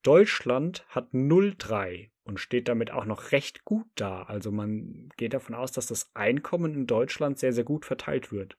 [0.01, 4.23] Deutschland hat 0,3 und steht damit auch noch recht gut da.
[4.23, 8.57] Also man geht davon aus, dass das Einkommen in Deutschland sehr, sehr gut verteilt wird.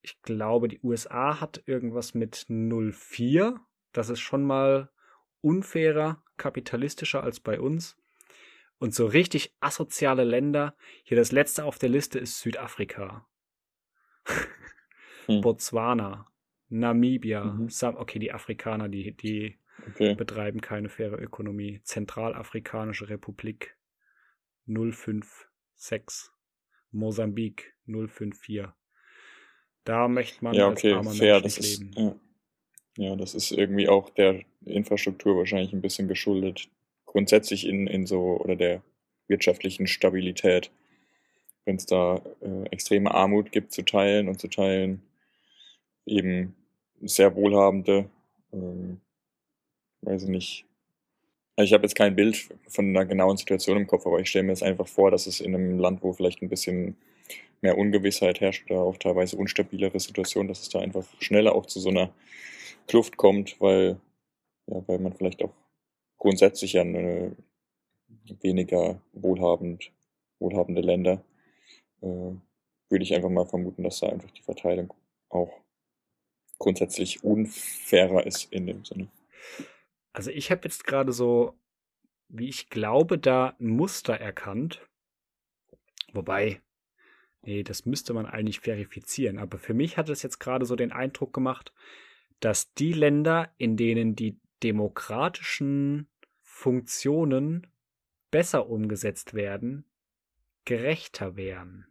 [0.00, 3.58] Ich glaube, die USA hat irgendwas mit 0,4.
[3.92, 4.90] Das ist schon mal
[5.40, 7.96] unfairer, kapitalistischer als bei uns.
[8.78, 10.76] Und so richtig asoziale Länder.
[11.02, 13.26] Hier das letzte auf der Liste ist Südafrika.
[15.26, 15.40] hm.
[15.40, 16.26] Botswana,
[16.68, 17.70] Namibia, mhm.
[17.96, 20.14] okay, die Afrikaner, die, die okay.
[20.14, 21.80] betreiben keine faire Ökonomie.
[21.82, 23.76] Zentralafrikanische Republik
[24.66, 26.30] 056.
[26.90, 28.68] Mosambik 054.
[29.88, 31.90] Da möchte man ja, okay, fair, das leben.
[31.90, 32.14] Ist, ja.
[32.98, 36.68] ja, das ist irgendwie auch der Infrastruktur wahrscheinlich ein bisschen geschuldet
[37.06, 38.82] grundsätzlich in, in so oder der
[39.28, 40.70] wirtschaftlichen Stabilität.
[41.64, 45.00] Wenn es da äh, extreme Armut gibt zu teilen und zu teilen
[46.04, 46.54] eben
[47.00, 48.10] sehr wohlhabende,
[48.52, 49.00] ähm,
[50.02, 50.64] weiß ich nicht.
[51.56, 54.44] Also ich habe jetzt kein Bild von einer genauen Situation im Kopf, aber ich stelle
[54.44, 56.98] mir jetzt einfach vor, dass es in einem Land, wo vielleicht ein bisschen
[57.60, 61.80] mehr Ungewissheit herrscht oder auch teilweise unstabilere Situationen, dass es da einfach schneller auch zu
[61.80, 62.12] so einer
[62.86, 64.00] Kluft kommt, weil,
[64.66, 65.52] ja, weil man vielleicht auch
[66.18, 67.36] grundsätzlich ja eine
[68.42, 69.92] weniger wohlhabend,
[70.38, 71.24] wohlhabende Länder,
[72.00, 72.06] äh,
[72.90, 74.94] würde ich einfach mal vermuten, dass da einfach die Verteilung
[75.28, 75.52] auch
[76.58, 79.08] grundsätzlich unfairer ist in dem Sinne.
[80.12, 81.54] Also ich habe jetzt gerade so,
[82.28, 84.86] wie ich glaube, da ein Muster erkannt.
[86.12, 86.60] Wobei,
[87.48, 89.38] nee, das müsste man eigentlich verifizieren.
[89.38, 91.72] Aber für mich hat es jetzt gerade so den Eindruck gemacht,
[92.40, 96.08] dass die Länder, in denen die demokratischen
[96.42, 97.66] Funktionen
[98.30, 99.86] besser umgesetzt werden,
[100.66, 101.86] gerechter wären.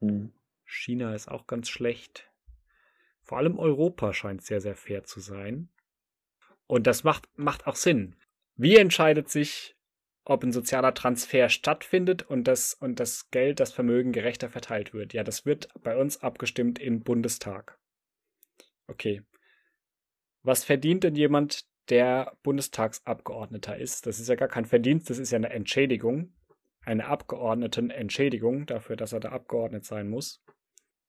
[0.00, 0.32] Hm.
[0.64, 2.32] China ist auch ganz schlecht.
[3.22, 5.68] Vor allem Europa scheint sehr, sehr fair zu sein.
[6.66, 8.16] Und das macht, macht auch Sinn.
[8.56, 9.75] Wie entscheidet sich,
[10.26, 15.12] ob ein sozialer Transfer stattfindet und das, und das Geld, das Vermögen gerechter verteilt wird?
[15.12, 17.78] Ja, das wird bei uns abgestimmt im Bundestag.
[18.88, 19.22] Okay.
[20.42, 24.06] Was verdient denn jemand, der Bundestagsabgeordneter ist?
[24.06, 26.34] Das ist ja gar kein Verdienst, das ist ja eine Entschädigung.
[26.84, 30.42] Eine Abgeordnetenentschädigung dafür, dass er da Abgeordnet sein muss.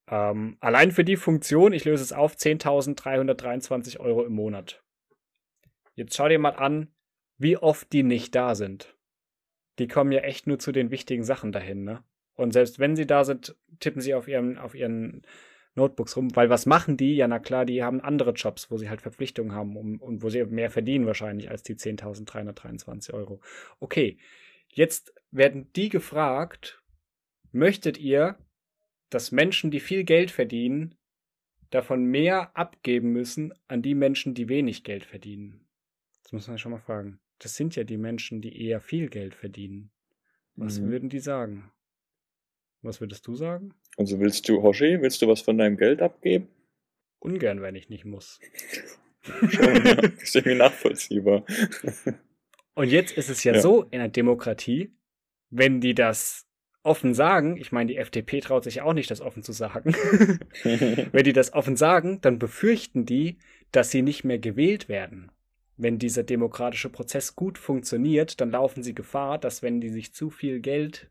[0.07, 4.83] Ähm, allein für die Funktion, ich löse es auf, 10.323 Euro im Monat.
[5.95, 6.93] Jetzt schau dir mal an,
[7.37, 8.96] wie oft die nicht da sind.
[9.79, 12.03] Die kommen ja echt nur zu den wichtigen Sachen dahin, ne?
[12.33, 15.23] Und selbst wenn sie da sind, tippen sie auf ihren, auf ihren
[15.77, 17.15] Notebooks rum, weil was machen die?
[17.15, 20.29] Ja, na klar, die haben andere Jobs, wo sie halt Verpflichtungen haben um, und wo
[20.29, 23.41] sie mehr verdienen wahrscheinlich als die 10.323 Euro.
[23.79, 24.17] Okay,
[24.67, 26.83] jetzt werden die gefragt,
[27.51, 28.37] möchtet ihr,
[29.09, 30.95] dass Menschen, die viel Geld verdienen,
[31.69, 35.67] davon mehr abgeben müssen an die Menschen, die wenig Geld verdienen?
[36.23, 37.19] Das muss man ja schon mal fragen.
[37.39, 39.91] Das sind ja die Menschen, die eher viel Geld verdienen.
[40.55, 40.89] Was mhm.
[40.89, 41.71] würden die sagen?
[42.81, 43.73] Was würdest du sagen?
[43.97, 46.47] Also willst du, Hoshi, willst du was von deinem Geld abgeben?
[47.19, 48.39] Ungern, wenn ich nicht muss.
[49.21, 49.99] Schon, ja.
[50.21, 51.45] Ist irgendwie nachvollziehbar.
[52.75, 54.95] Und jetzt ist es ja, ja, so in der Demokratie,
[55.49, 56.47] wenn die das
[56.83, 59.93] offen sagen, ich meine, die FDP traut sich auch nicht, das offen zu sagen.
[60.63, 63.39] wenn die das offen sagen, dann befürchten die,
[63.71, 65.31] dass sie nicht mehr gewählt werden
[65.77, 70.29] wenn dieser demokratische Prozess gut funktioniert, dann laufen sie Gefahr, dass wenn die sich zu
[70.29, 71.09] viel Geld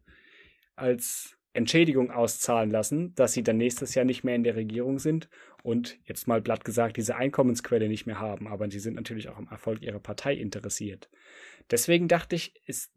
[0.75, 5.31] als Entschädigung auszahlen lassen, dass sie dann nächstes Jahr nicht mehr in der Regierung sind
[5.63, 8.47] und jetzt mal platt gesagt diese Einkommensquelle nicht mehr haben.
[8.47, 11.09] Aber sie sind natürlich auch am Erfolg ihrer Partei interessiert.
[11.71, 12.93] Deswegen dachte ich, ist,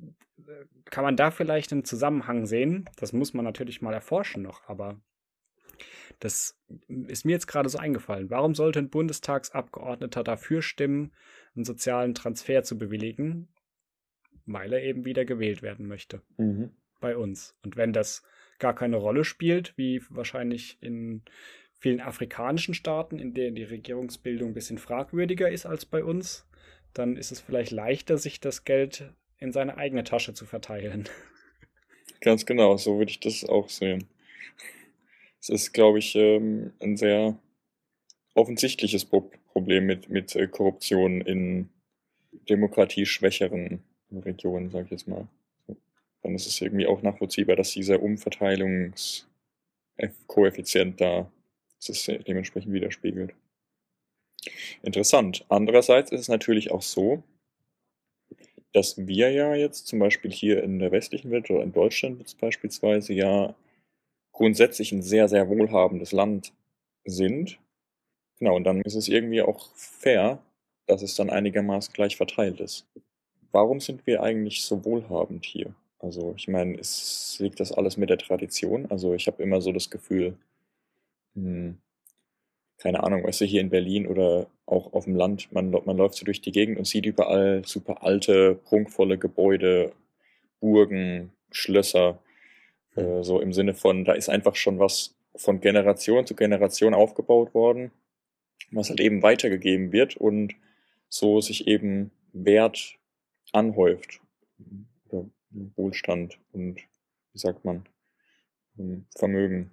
[0.85, 2.89] kann man da vielleicht einen Zusammenhang sehen?
[2.97, 4.99] Das muss man natürlich mal erforschen noch, aber
[6.19, 6.59] das
[7.07, 8.29] ist mir jetzt gerade so eingefallen.
[8.29, 11.13] Warum sollte ein Bundestagsabgeordneter dafür stimmen,
[11.55, 13.47] einen sozialen Transfer zu bewilligen,
[14.45, 16.21] weil er eben wieder gewählt werden möchte.
[16.37, 16.71] Mhm.
[16.99, 17.55] Bei uns.
[17.63, 18.23] Und wenn das
[18.59, 21.23] gar keine Rolle spielt, wie wahrscheinlich in
[21.79, 26.45] vielen afrikanischen Staaten, in denen die Regierungsbildung ein bisschen fragwürdiger ist als bei uns,
[26.93, 31.07] dann ist es vielleicht leichter, sich das Geld in seine eigene Tasche zu verteilen.
[32.21, 34.09] Ganz genau, so würde ich das auch sehen.
[35.39, 37.39] Es ist, glaube ich, ähm, ein sehr
[38.33, 39.05] offensichtliches
[39.51, 41.69] Problem mit, mit äh, Korruption in
[42.49, 43.81] demokratieschwächeren
[44.11, 45.27] Regionen, sage ich jetzt mal.
[46.21, 51.31] Dann ist es irgendwie auch nachvollziehbar, dass dieser Umverteilungskoeffizient da
[51.85, 53.33] das dementsprechend widerspiegelt.
[54.81, 55.45] Interessant.
[55.49, 57.23] Andererseits ist es natürlich auch so,
[58.73, 63.13] dass wir ja jetzt zum Beispiel hier in der westlichen Welt oder in Deutschland beispielsweise
[63.13, 63.55] ja
[64.31, 66.53] grundsätzlich ein sehr, sehr wohlhabendes Land
[67.05, 67.59] sind
[68.39, 70.39] Genau, und dann ist es irgendwie auch fair,
[70.87, 72.87] dass es dann einigermaßen gleich verteilt ist.
[73.51, 75.73] Warum sind wir eigentlich so wohlhabend hier?
[75.99, 78.85] Also ich meine, es liegt das alles mit der Tradition.
[78.89, 80.37] Also ich habe immer so das Gefühl,
[81.35, 81.77] hm,
[82.77, 86.15] keine Ahnung, weißt du, hier in Berlin oder auch auf dem Land, man, man läuft
[86.15, 89.91] so durch die Gegend und sieht überall super alte, prunkvolle Gebäude,
[90.61, 92.19] Burgen, Schlösser,
[92.95, 97.53] äh, so im Sinne von, da ist einfach schon was von Generation zu Generation aufgebaut
[97.53, 97.91] worden
[98.71, 100.55] was halt eben weitergegeben wird und
[101.07, 102.97] so sich eben Wert
[103.51, 104.21] anhäuft.
[105.75, 106.79] Wohlstand und,
[107.33, 107.87] wie sagt man,
[108.77, 109.71] ähm, Vermögen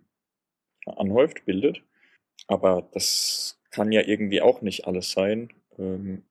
[0.87, 1.83] anhäuft, bildet.
[2.47, 5.51] Aber das kann ja irgendwie auch nicht alles sein.
[5.79, 6.23] Ähm,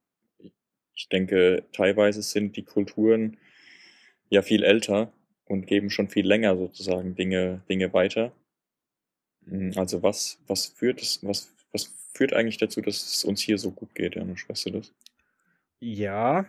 [0.93, 3.37] ich denke, teilweise sind die Kulturen
[4.29, 5.11] ja viel älter
[5.45, 8.31] und geben schon viel länger sozusagen Dinge, Dinge weiter.
[9.75, 13.71] Also was, was führt es, was, was führt eigentlich dazu, dass es uns hier so
[13.71, 14.48] gut geht, Janusz?
[14.48, 14.94] Weißt du das?
[15.80, 16.46] Ja,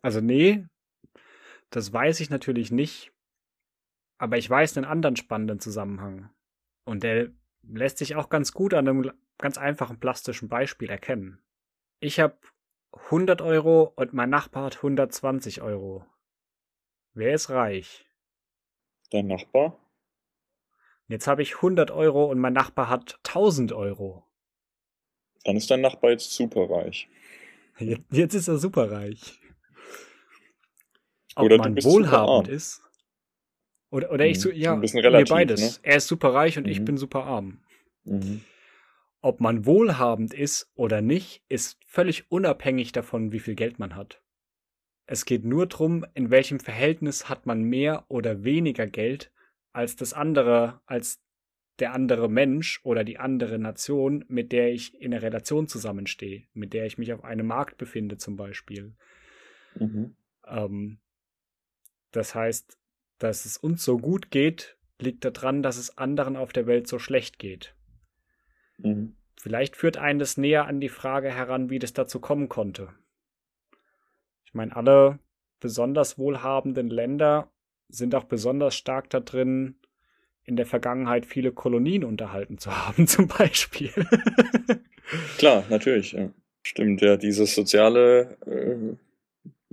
[0.00, 0.64] also nee,
[1.70, 3.12] das weiß ich natürlich nicht.
[4.18, 6.30] Aber ich weiß einen anderen spannenden Zusammenhang.
[6.84, 7.30] Und der
[7.62, 11.42] lässt sich auch ganz gut an einem ganz einfachen plastischen Beispiel erkennen.
[12.00, 12.38] Ich habe
[12.92, 16.06] 100 Euro und mein Nachbar hat 120 Euro.
[17.12, 18.06] Wer ist reich?
[19.10, 19.78] Dein Nachbar?
[21.08, 24.24] Jetzt habe ich 100 Euro und mein Nachbar hat 1000 Euro.
[25.44, 27.08] Dann ist dein Nachbar jetzt superreich.
[27.78, 29.40] Jetzt, jetzt ist er superreich.
[31.34, 32.82] Ob oder man wohlhabend ist.
[33.90, 34.30] Oder, oder mhm.
[34.30, 35.60] ich so, ja, ein bisschen relativ, beides.
[35.60, 35.78] Ne?
[35.82, 36.70] Er ist superreich und mhm.
[36.70, 37.62] ich bin super arm.
[38.04, 38.42] Mhm.
[39.22, 44.22] Ob man wohlhabend ist oder nicht, ist völlig unabhängig davon, wie viel Geld man hat.
[45.06, 49.32] Es geht nur darum, in welchem Verhältnis hat man mehr oder weniger Geld
[49.72, 51.20] als das andere, als
[51.80, 56.72] der andere Mensch oder die andere Nation, mit der ich in einer Relation zusammenstehe, mit
[56.72, 58.94] der ich mich auf einem Markt befinde zum Beispiel.
[59.74, 60.16] Mhm.
[60.46, 60.98] Ähm,
[62.12, 62.78] das heißt,
[63.18, 66.98] dass es uns so gut geht, liegt daran, dass es anderen auf der Welt so
[66.98, 67.74] schlecht geht.
[68.78, 69.16] Mhm.
[69.36, 72.92] Vielleicht führt einen das näher an die Frage heran, wie das dazu kommen konnte.
[74.44, 75.18] Ich meine, alle
[75.60, 77.50] besonders wohlhabenden Länder
[77.88, 79.79] sind auch besonders stark da drin,
[80.50, 83.92] in der Vergangenheit viele Kolonien unterhalten zu haben, zum Beispiel.
[85.38, 86.30] Klar, natürlich, ja.
[86.62, 88.96] Stimmt, ja, diese soziale äh,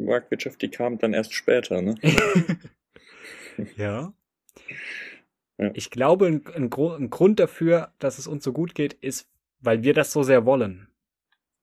[0.01, 1.95] Marktwirtschaft, die kam dann erst später, ne?
[3.75, 4.13] ja.
[5.57, 5.71] ja.
[5.73, 9.83] Ich glaube, ein, ein, ein, Grund dafür, dass es uns so gut geht, ist, weil
[9.83, 10.87] wir das so sehr wollen.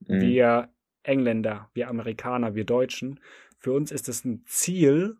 [0.00, 0.20] Mhm.
[0.20, 0.68] Wir
[1.04, 3.20] Engländer, wir Amerikaner, wir Deutschen,
[3.58, 5.16] für uns ist es ein Ziel,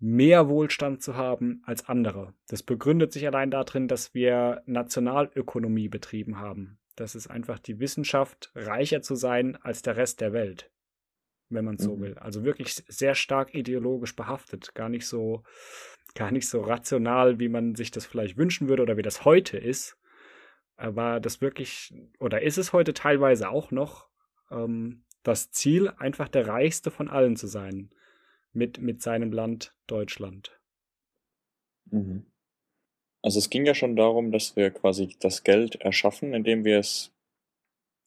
[0.00, 2.34] mehr Wohlstand zu haben als andere.
[2.46, 6.78] Das begründet sich allein darin, dass wir Nationalökonomie betrieben haben.
[6.94, 10.70] Das ist einfach die Wissenschaft, reicher zu sein als der Rest der Welt,
[11.48, 12.00] wenn man so mhm.
[12.00, 12.18] will.
[12.18, 15.42] Also wirklich sehr stark ideologisch behaftet, gar nicht so,
[16.14, 19.58] gar nicht so rational, wie man sich das vielleicht wünschen würde oder wie das heute
[19.58, 19.96] ist.
[20.76, 24.08] Aber das wirklich, oder ist es heute teilweise auch noch,
[24.50, 27.90] ähm, das Ziel, einfach der reichste von allen zu sein
[28.52, 30.58] mit, mit seinem Land Deutschland.
[31.90, 32.26] Mhm.
[33.22, 37.12] Also es ging ja schon darum, dass wir quasi das Geld erschaffen, indem wir es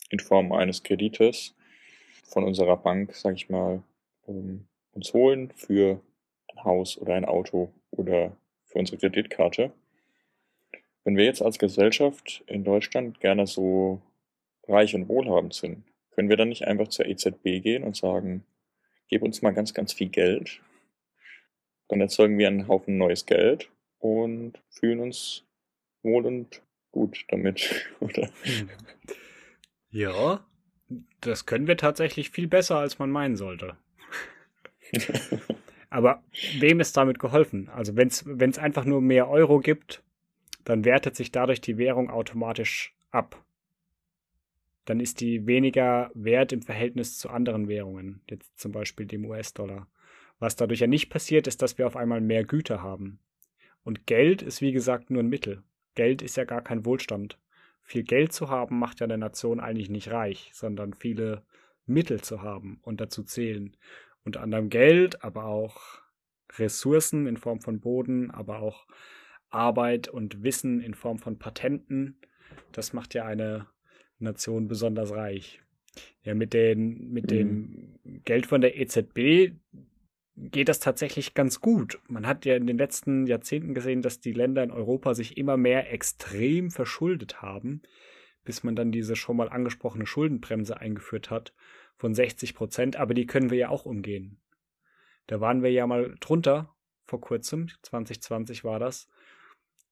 [0.10, 1.56] in Form eines Kredites
[2.24, 3.84] von unserer Bank, sag ich mal,
[4.26, 6.02] um, uns holen für
[6.50, 8.36] ein Haus oder ein Auto oder
[8.66, 9.72] für unsere Kreditkarte.
[11.04, 14.02] Wenn wir jetzt als Gesellschaft in Deutschland gerne so
[14.68, 18.46] reich und wohlhabend sind, können wir dann nicht einfach zur EZB gehen und sagen,
[19.12, 20.62] gib uns mal ganz, ganz viel Geld.
[21.90, 25.46] Dann erzeugen wir einen Haufen neues Geld und fühlen uns
[26.02, 28.30] wohl und gut damit, oder?
[29.90, 30.44] Ja,
[31.20, 33.78] das können wir tatsächlich viel besser, als man meinen sollte.
[35.90, 36.24] Aber
[36.60, 37.68] wem ist damit geholfen?
[37.70, 40.04] Also wenn es einfach nur mehr Euro gibt,
[40.64, 43.44] dann wertet sich dadurch die Währung automatisch ab
[44.86, 49.88] dann ist die weniger wert im Verhältnis zu anderen Währungen, jetzt zum Beispiel dem US-Dollar.
[50.40, 53.20] Was dadurch ja nicht passiert, ist, dass wir auf einmal mehr Güter haben.
[53.84, 55.64] Und Geld ist wie gesagt nur ein Mittel.
[55.96, 57.40] Geld ist ja gar kein Wohlstand.
[57.84, 61.44] Viel Geld zu haben macht ja eine Nation eigentlich nicht reich, sondern viele
[61.86, 63.76] Mittel zu haben und dazu zählen.
[64.24, 66.02] Unter anderem Geld, aber auch
[66.58, 68.88] Ressourcen in Form von Boden, aber auch
[69.50, 72.20] Arbeit und Wissen in Form von Patenten.
[72.72, 73.68] Das macht ja eine
[74.22, 75.62] Nation besonders reich.
[76.24, 77.28] Ja, mit, den, mit mhm.
[77.28, 79.54] dem Geld von der EZB
[80.36, 82.00] geht das tatsächlich ganz gut.
[82.08, 85.58] Man hat ja in den letzten Jahrzehnten gesehen, dass die Länder in Europa sich immer
[85.58, 87.82] mehr extrem verschuldet haben,
[88.44, 91.54] bis man dann diese schon mal angesprochene Schuldenbremse eingeführt hat
[91.98, 92.96] von 60 Prozent.
[92.96, 94.40] Aber die können wir ja auch umgehen.
[95.28, 96.74] Da waren wir ja mal drunter
[97.06, 99.10] vor kurzem, 2020 war das.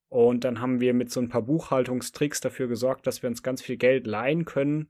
[0.09, 3.61] Und dann haben wir mit so ein paar Buchhaltungstricks dafür gesorgt, dass wir uns ganz
[3.61, 4.89] viel Geld leihen können,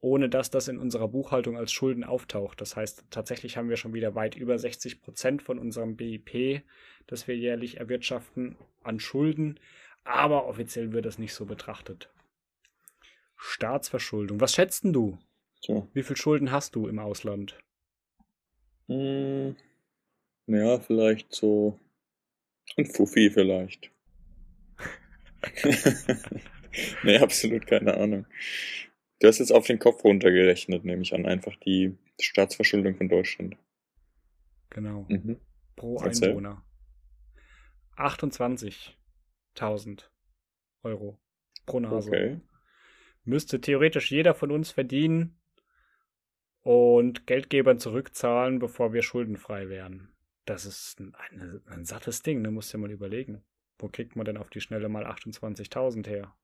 [0.00, 2.60] ohne dass das in unserer Buchhaltung als Schulden auftaucht.
[2.60, 6.62] Das heißt, tatsächlich haben wir schon wieder weit über 60 Prozent von unserem BIP,
[7.08, 9.58] das wir jährlich erwirtschaften, an Schulden.
[10.04, 12.08] Aber offiziell wird das nicht so betrachtet.
[13.36, 14.40] Staatsverschuldung.
[14.40, 15.18] Was schätzt denn du?
[15.60, 15.88] So.
[15.92, 17.58] Wie viel Schulden hast du im Ausland?
[18.86, 19.56] Hm,
[20.46, 21.78] ja, vielleicht so
[22.76, 23.90] ein Fuffi vielleicht.
[27.02, 28.26] nee, absolut keine Ahnung.
[29.20, 33.56] Du hast jetzt auf den Kopf runtergerechnet, nehme ich an, einfach die Staatsverschuldung von Deutschland.
[34.70, 35.06] Genau.
[35.08, 35.40] Mhm.
[35.76, 36.30] Pro Erzähl.
[36.30, 36.64] Einwohner.
[37.96, 40.04] 28.000
[40.82, 41.20] Euro
[41.66, 42.08] pro Nase.
[42.08, 42.40] Okay.
[43.24, 45.38] Müsste theoretisch jeder von uns verdienen
[46.62, 50.12] und Geldgebern zurückzahlen, bevor wir schuldenfrei wären.
[50.46, 52.50] Das ist ein, ein, ein sattes Ding, ne?
[52.50, 53.42] Musst du dir mal überlegen.
[53.80, 56.34] Wo kriegt man denn auf die Schnelle mal 28.000 her?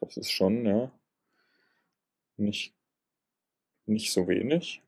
[0.00, 0.92] Das ist schon, ja,
[2.36, 2.74] nicht,
[3.86, 4.82] nicht so wenig.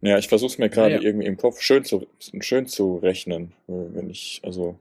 [0.00, 1.06] Ja, ich versuche es mir gerade ja, ja.
[1.06, 2.06] irgendwie im Kopf schön zu,
[2.40, 3.52] schön zu rechnen.
[3.66, 4.78] Wenn ich also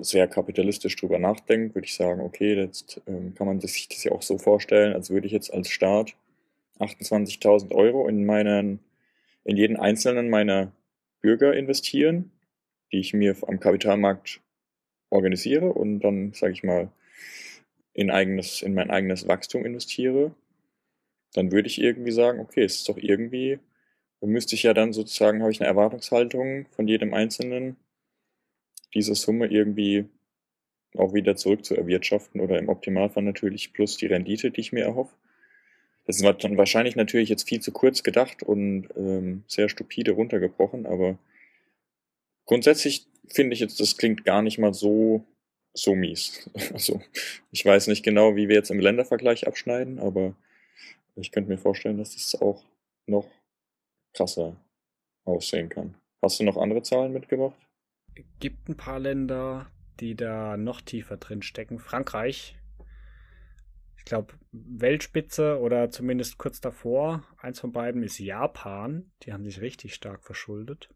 [0.00, 4.12] sehr kapitalistisch drüber nachdenke, würde ich sagen, okay, jetzt ähm, kann man sich das ja
[4.12, 6.14] auch so vorstellen, als würde ich jetzt als Staat
[6.78, 8.80] 28.000 Euro in meinen,
[9.44, 10.72] in jeden einzelnen meiner
[11.20, 12.30] Bürger investieren,
[12.92, 14.40] die ich mir am Kapitalmarkt
[15.12, 16.90] organisiere und dann, sage ich mal,
[17.92, 20.34] in, eigenes, in mein eigenes Wachstum investiere,
[21.34, 23.58] dann würde ich irgendwie sagen, okay, es ist doch irgendwie,
[24.20, 27.76] müsste ich ja dann sozusagen, habe ich eine Erwartungshaltung von jedem Einzelnen,
[28.94, 30.06] diese Summe irgendwie
[30.96, 34.84] auch wieder zurück zu erwirtschaften oder im Optimalfall natürlich plus die Rendite, die ich mir
[34.84, 35.14] erhoffe.
[36.04, 40.84] Das ist dann wahrscheinlich natürlich jetzt viel zu kurz gedacht und ähm, sehr stupide runtergebrochen,
[40.84, 41.18] aber
[42.44, 45.24] grundsätzlich finde ich jetzt, das klingt gar nicht mal so,
[45.74, 46.50] so mies.
[46.72, 47.00] Also,
[47.50, 50.34] ich weiß nicht genau, wie wir jetzt im Ländervergleich abschneiden, aber
[51.16, 52.64] ich könnte mir vorstellen, dass das auch
[53.06, 53.28] noch
[54.14, 54.56] krasser
[55.24, 55.94] aussehen kann.
[56.22, 57.56] Hast du noch andere Zahlen mitgebracht?
[58.40, 59.70] Gibt ein paar Länder,
[60.00, 61.78] die da noch tiefer drin stecken.
[61.78, 62.56] Frankreich,
[63.96, 69.12] ich glaube, Weltspitze oder zumindest kurz davor, eins von beiden ist Japan.
[69.22, 70.88] Die haben sich richtig stark verschuldet.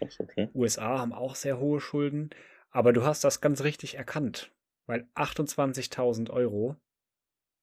[0.00, 0.48] Okay.
[0.54, 2.30] USA haben auch sehr hohe Schulden.
[2.70, 4.52] Aber du hast das ganz richtig erkannt,
[4.86, 6.76] weil 28.000 Euro,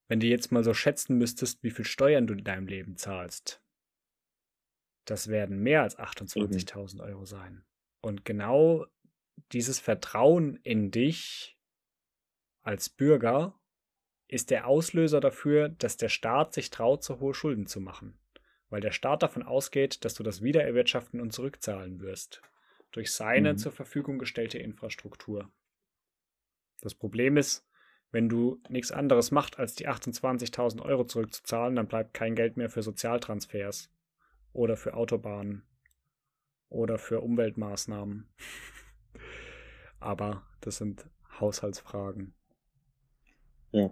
[0.09, 3.61] wenn du jetzt mal so schätzen müsstest, wie viel Steuern du in deinem Leben zahlst,
[5.05, 7.63] das werden mehr als 28.000 Euro sein.
[8.01, 8.85] Und genau
[9.53, 11.57] dieses Vertrauen in dich
[12.63, 13.57] als Bürger
[14.27, 18.19] ist der Auslöser dafür, dass der Staat sich traut, so hohe Schulden zu machen.
[18.69, 22.41] Weil der Staat davon ausgeht, dass du das wiedererwirtschaften und zurückzahlen wirst.
[22.91, 23.57] Durch seine mhm.
[23.57, 25.49] zur Verfügung gestellte Infrastruktur.
[26.81, 27.65] Das Problem ist,
[28.11, 32.69] wenn du nichts anderes machst, als die 28.000 Euro zurückzuzahlen, dann bleibt kein Geld mehr
[32.69, 33.89] für Sozialtransfers
[34.53, 35.63] oder für Autobahnen
[36.69, 38.29] oder für Umweltmaßnahmen.
[39.99, 41.09] Aber das sind
[41.39, 42.33] Haushaltsfragen.
[43.71, 43.91] Ja.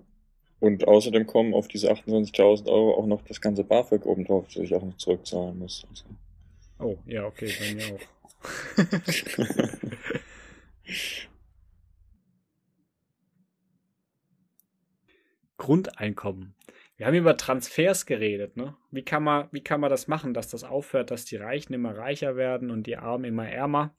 [0.60, 4.74] Und außerdem kommen auf diese 28.000 Euro auch noch das ganze BAföG obendrauf, das ich
[4.74, 5.86] auch noch zurückzahlen muss.
[5.89, 6.06] Also.
[6.80, 7.99] Oh, ja, okay, bei mir auch.
[15.58, 16.53] Grundeinkommen.
[16.97, 18.78] Wir haben über Transfers geredet, ne?
[18.91, 21.97] Wie kann man, wie kann man das machen, dass das aufhört, dass die Reichen immer
[21.97, 23.95] reicher werden und die Armen immer ärmer?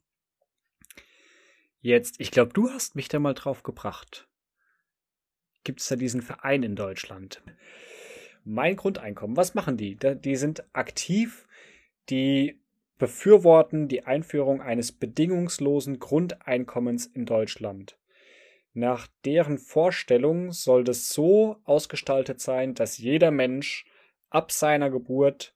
[1.81, 4.27] Jetzt, ich glaube, du hast mich da mal drauf gebracht.
[5.67, 7.43] Gibt es da diesen Verein in Deutschland?
[8.45, 9.97] Mein Grundeinkommen, was machen die?
[9.97, 11.45] Die sind aktiv,
[12.09, 12.61] die
[12.97, 17.99] befürworten die Einführung eines bedingungslosen Grundeinkommens in Deutschland.
[18.73, 23.85] Nach deren Vorstellung soll das so ausgestaltet sein, dass jeder Mensch
[24.29, 25.53] ab seiner Geburt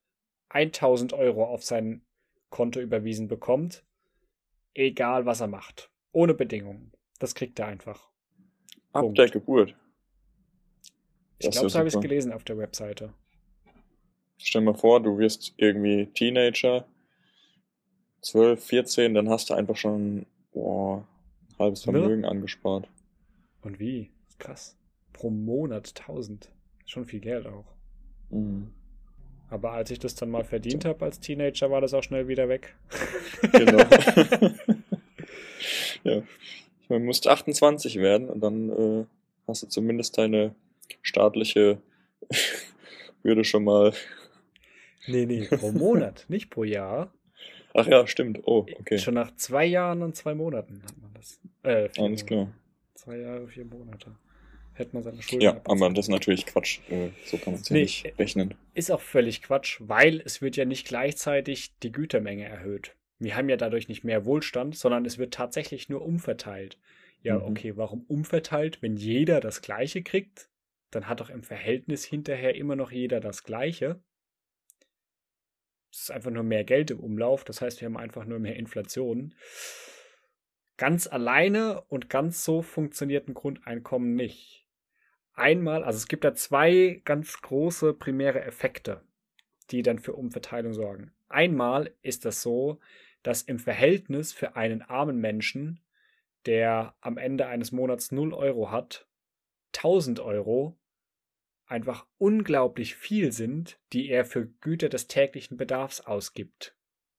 [0.49, 2.01] 1000 Euro auf sein
[2.49, 3.85] Konto überwiesen bekommt,
[4.73, 6.91] egal was er macht, ohne Bedingungen.
[7.17, 8.09] Das kriegt er einfach.
[8.91, 9.17] Ab Punkt.
[9.17, 9.73] der Geburt.
[11.45, 13.13] Ich glaube, so habe ich es gelesen auf der Webseite.
[14.37, 16.85] Stell dir mal vor, du wirst irgendwie Teenager,
[18.21, 21.07] 12, 14, dann hast du einfach schon boah,
[21.57, 21.93] halbes ne?
[21.93, 22.27] Vermögen ne?
[22.27, 22.87] angespart.
[23.61, 24.11] Und wie?
[24.39, 24.77] Krass.
[25.13, 26.49] Pro Monat 1000.
[26.85, 27.65] Schon viel Geld auch.
[28.29, 28.71] Mhm.
[29.49, 32.47] Aber als ich das dann mal verdient habe als Teenager, war das auch schnell wieder
[32.47, 32.75] weg.
[33.51, 33.77] Genau.
[36.03, 36.23] ja.
[36.83, 39.05] Ich meine, musst 28 werden und dann äh,
[39.47, 40.55] hast du zumindest deine
[41.01, 41.81] staatliche
[43.23, 43.93] Würde schon mal.
[45.07, 47.13] Nee, nee, pro Monat, nicht pro Jahr.
[47.73, 48.41] Ach ja, stimmt.
[48.43, 48.97] Oh, okay.
[48.97, 51.39] Schon nach zwei Jahren und zwei Monaten hat man das.
[51.63, 52.51] Äh, Alles klar.
[52.95, 54.15] Zwei Jahre, vier Monate.
[54.73, 56.79] Hätte man seine Schulden Ja, aber das ist natürlich Quatsch.
[56.89, 58.53] Äh, so kann man es nee, ja nicht rechnen.
[58.73, 62.95] Ist auch völlig Quatsch, weil es wird ja nicht gleichzeitig die Gütermenge erhöht.
[63.19, 66.77] Wir haben ja dadurch nicht mehr Wohlstand, sondern es wird tatsächlich nur umverteilt.
[67.21, 67.45] Ja, mhm.
[67.45, 68.81] okay, warum umverteilt?
[68.81, 70.49] Wenn jeder das Gleiche kriegt,
[70.91, 74.01] dann hat doch im Verhältnis hinterher immer noch jeder das Gleiche.
[75.91, 78.55] Es ist einfach nur mehr Geld im Umlauf, das heißt, wir haben einfach nur mehr
[78.55, 79.33] Inflation.
[80.77, 84.67] Ganz alleine und ganz so funktioniert ein Grundeinkommen nicht.
[85.33, 89.01] Einmal, also es gibt da zwei ganz große primäre Effekte,
[89.69, 91.13] die dann für Umverteilung sorgen.
[91.29, 92.79] Einmal ist das so,
[93.23, 95.79] dass im Verhältnis für einen armen Menschen,
[96.45, 99.07] der am Ende eines Monats 0 Euro hat,
[99.75, 100.77] 1000 Euro
[101.71, 106.75] einfach unglaublich viel sind, die er für Güter des täglichen Bedarfs ausgibt,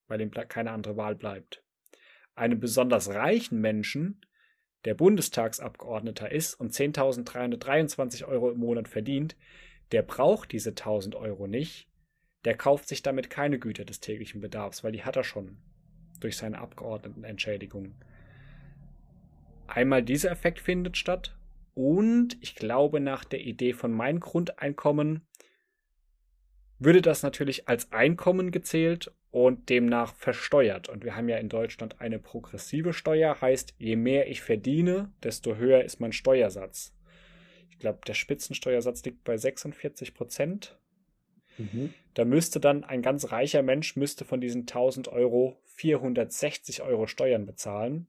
[0.07, 1.63] weil ihm keine andere Wahl bleibt
[2.35, 4.21] einem besonders reichen Menschen,
[4.85, 9.37] der Bundestagsabgeordneter ist und 10.323 Euro im Monat verdient,
[9.93, 11.89] der braucht diese 1.000 Euro nicht,
[12.45, 15.59] der kauft sich damit keine Güter des täglichen Bedarfs, weil die hat er schon
[16.21, 17.95] durch seine Abgeordnetenentschädigung.
[19.67, 21.37] Einmal dieser Effekt findet statt
[21.75, 25.27] und ich glaube nach der Idee von mein Grundeinkommen
[26.79, 30.89] würde das natürlich als Einkommen gezählt und demnach versteuert.
[30.89, 35.57] Und wir haben ja in Deutschland eine progressive Steuer, heißt, je mehr ich verdiene, desto
[35.57, 36.95] höher ist mein Steuersatz.
[37.71, 40.79] Ich glaube, der Spitzensteuersatz liegt bei 46 Prozent.
[41.57, 41.95] Mhm.
[42.15, 47.47] Da müsste dann ein ganz reicher Mensch müsste von diesen 1000 Euro 460 Euro Steuern
[47.47, 48.07] bezahlen.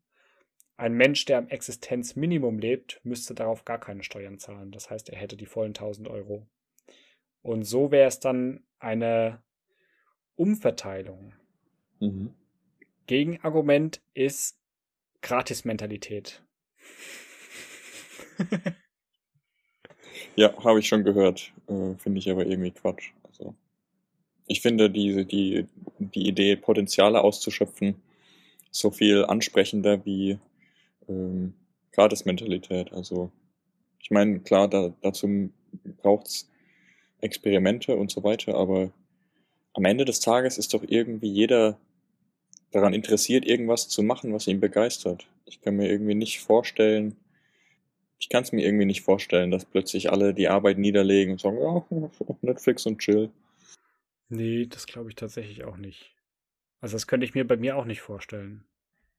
[0.77, 4.71] Ein Mensch, der am Existenzminimum lebt, müsste darauf gar keine Steuern zahlen.
[4.71, 6.47] Das heißt, er hätte die vollen 1000 Euro.
[7.41, 9.43] Und so wäre es dann eine
[10.35, 11.33] Umverteilung.
[11.99, 12.33] Mhm.
[13.05, 14.57] Gegenargument ist
[15.21, 16.41] Gratis-Mentalität.
[20.35, 21.51] ja, habe ich schon gehört.
[21.67, 23.11] Äh, finde ich aber irgendwie Quatsch.
[23.23, 23.55] Also,
[24.47, 25.67] ich finde diese, die,
[25.99, 27.95] die Idee, Potenziale auszuschöpfen,
[28.71, 30.39] so viel ansprechender wie
[31.07, 31.53] ähm,
[31.91, 32.91] Gratis-Mentalität.
[32.93, 33.31] Also,
[33.99, 35.49] ich meine, klar, da, dazu
[36.01, 36.49] braucht's
[37.21, 38.91] Experimente und so weiter, aber
[39.73, 41.79] am Ende des Tages ist doch irgendwie jeder
[42.71, 45.27] daran interessiert, irgendwas zu machen, was ihn begeistert.
[45.45, 47.15] Ich kann mir irgendwie nicht vorstellen,
[48.19, 51.57] ich kann es mir irgendwie nicht vorstellen, dass plötzlich alle die Arbeit niederlegen und sagen,
[51.59, 51.85] ja,
[52.41, 53.29] Netflix und chill.
[54.29, 56.15] Nee, das glaube ich tatsächlich auch nicht.
[56.79, 58.63] Also das könnte ich mir bei mir auch nicht vorstellen.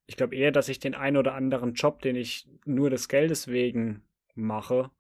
[0.06, 3.48] Ich glaube eher, dass ich den einen oder anderen Job, den ich nur des Geldes
[3.48, 4.02] wegen
[4.34, 4.90] mache,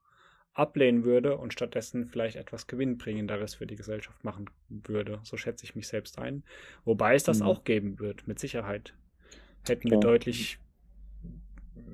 [0.54, 5.20] ablehnen würde und stattdessen vielleicht etwas Gewinnbringenderes für die Gesellschaft machen würde.
[5.24, 6.44] So schätze ich mich selbst ein.
[6.84, 7.46] Wobei es das mhm.
[7.46, 8.94] auch geben wird, mit Sicherheit.
[9.66, 10.58] Hätten wir deutlich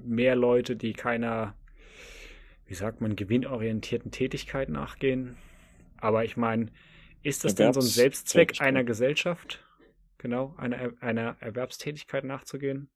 [0.04, 1.54] mehr Leute, die keiner,
[2.66, 5.36] wie sagt man, gewinnorientierten Tätigkeit nachgehen.
[5.96, 6.66] Aber ich meine,
[7.22, 9.64] ist das denn so ein Selbstzweck einer Gesellschaft?
[10.18, 12.90] Genau, einer, einer Erwerbstätigkeit nachzugehen?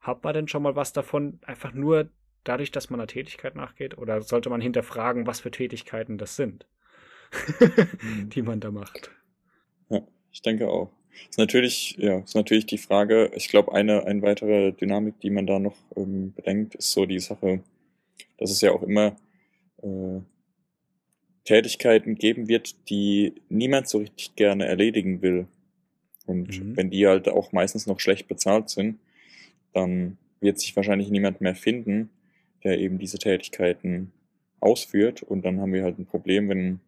[0.00, 2.08] Hat man denn schon mal was davon, einfach nur
[2.44, 3.98] dadurch, dass man einer Tätigkeit nachgeht?
[3.98, 6.66] Oder sollte man hinterfragen, was für Tätigkeiten das sind,
[8.34, 9.10] die man da macht?
[9.88, 10.00] Ja,
[10.32, 10.90] ich denke auch.
[11.28, 15.46] Ist natürlich, ja, ist natürlich die Frage, ich glaube, eine, eine weitere Dynamik, die man
[15.46, 17.62] da noch ähm, bedenkt, ist so die Sache,
[18.38, 19.16] dass es ja auch immer
[19.82, 20.20] äh,
[21.44, 25.46] Tätigkeiten geben wird, die niemand so richtig gerne erledigen will.
[26.26, 26.76] Und mhm.
[26.76, 28.98] wenn die halt auch meistens noch schlecht bezahlt sind,
[29.72, 32.10] dann wird sich wahrscheinlich niemand mehr finden,
[32.64, 34.12] der eben diese Tätigkeiten
[34.60, 35.22] ausführt.
[35.22, 36.80] Und dann haben wir halt ein Problem, wenn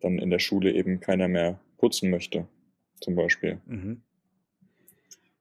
[0.00, 2.46] dann in der Schule eben keiner mehr putzen möchte,
[3.00, 3.60] zum Beispiel.
[3.66, 4.02] Mhm.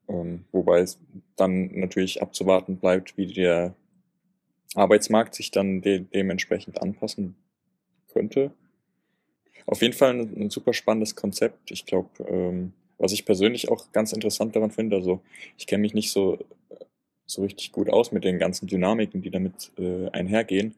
[0.07, 0.99] Ähm, wobei es
[1.35, 3.75] dann natürlich abzuwarten bleibt, wie der
[4.75, 7.35] Arbeitsmarkt sich dann de dementsprechend anpassen
[8.11, 8.51] könnte.
[9.65, 11.71] Auf jeden Fall ein, ein super spannendes Konzept.
[11.71, 15.21] Ich glaube, ähm, was ich persönlich auch ganz interessant daran finde, also
[15.57, 16.37] ich kenne mich nicht so
[17.31, 20.75] so richtig gut aus mit den ganzen Dynamiken, die damit äh, einhergehen.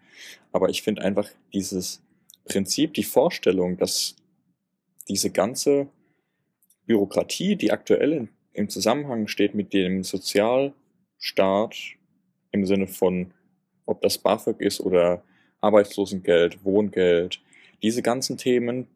[0.51, 2.03] Aber ich finde einfach dieses
[2.45, 4.15] Prinzip, die Vorstellung, dass
[5.09, 5.88] diese ganze
[6.86, 11.76] Bürokratie, die aktuell im Zusammenhang steht mit dem Sozialstaat
[12.51, 13.32] im Sinne von,
[13.86, 15.24] ob das BAföG ist oder
[15.59, 17.41] Arbeitslosengeld, Wohngeld,
[17.82, 18.88] diese ganzen Themen,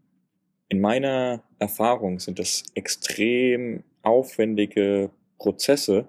[0.70, 6.08] in meiner Erfahrung sind das extrem aufwendige Prozesse,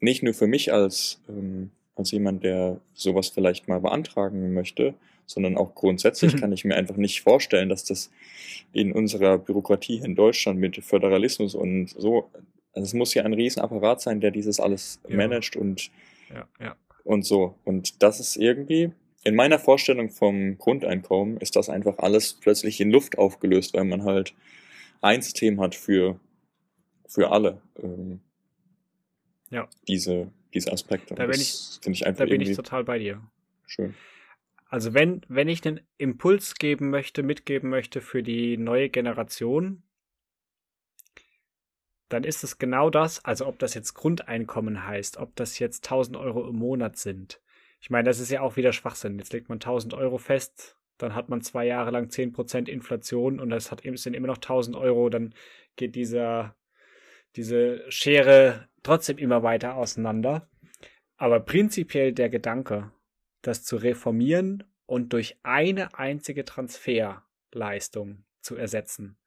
[0.00, 4.94] nicht nur für mich als, ähm, als jemand, der sowas vielleicht mal beantragen möchte,
[5.26, 6.40] sondern auch grundsätzlich mhm.
[6.40, 8.10] kann ich mir einfach nicht vorstellen, dass das
[8.72, 12.30] in unserer Bürokratie in Deutschland mit Föderalismus und so,
[12.72, 15.16] also es muss ja ein Riesenapparat sein, der dieses alles ja.
[15.16, 15.90] managt und,
[16.32, 16.76] ja, ja.
[17.04, 17.54] und so.
[17.64, 18.90] Und das ist irgendwie,
[19.24, 24.04] in meiner Vorstellung vom Grundeinkommen ist das einfach alles plötzlich in Luft aufgelöst, weil man
[24.04, 24.34] halt
[25.00, 26.20] ein System hat für,
[27.08, 27.60] für alle.
[27.82, 28.20] Ähm,
[29.50, 29.68] ja.
[29.88, 31.14] Diese, diese Aspekte.
[31.14, 33.22] Da bin, ich, ich da bin ich total bei dir.
[33.66, 33.94] Schön.
[34.66, 39.82] Also wenn, wenn ich einen Impuls geben möchte, mitgeben möchte für die neue Generation,
[42.08, 46.16] dann ist es genau das, also ob das jetzt Grundeinkommen heißt, ob das jetzt 1000
[46.16, 47.40] Euro im Monat sind.
[47.84, 49.18] Ich meine, das ist ja auch wieder Schwachsinn.
[49.18, 53.50] Jetzt legt man 1000 Euro fest, dann hat man zwei Jahre lang 10% Inflation und
[53.50, 55.34] das hat, sind immer noch 1000 Euro, dann
[55.76, 56.56] geht dieser
[57.36, 60.48] diese Schere trotzdem immer weiter auseinander.
[61.18, 62.90] Aber prinzipiell der Gedanke,
[63.42, 69.18] das zu reformieren und durch eine einzige Transferleistung zu ersetzen,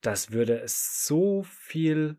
[0.00, 2.16] das würde es so viel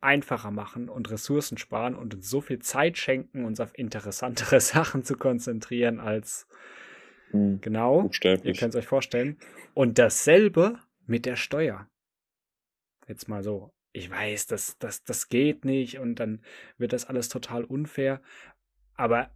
[0.00, 5.04] einfacher machen und Ressourcen sparen und uns so viel Zeit schenken, uns auf interessantere Sachen
[5.04, 6.46] zu konzentrieren als
[7.30, 8.02] hm, genau.
[8.44, 9.38] Ihr könnt es euch vorstellen.
[9.74, 11.88] Und dasselbe mit der Steuer.
[13.06, 16.40] Jetzt mal so ich weiß, das, das, das geht nicht und dann
[16.78, 18.20] wird das alles total unfair.
[18.94, 19.30] Aber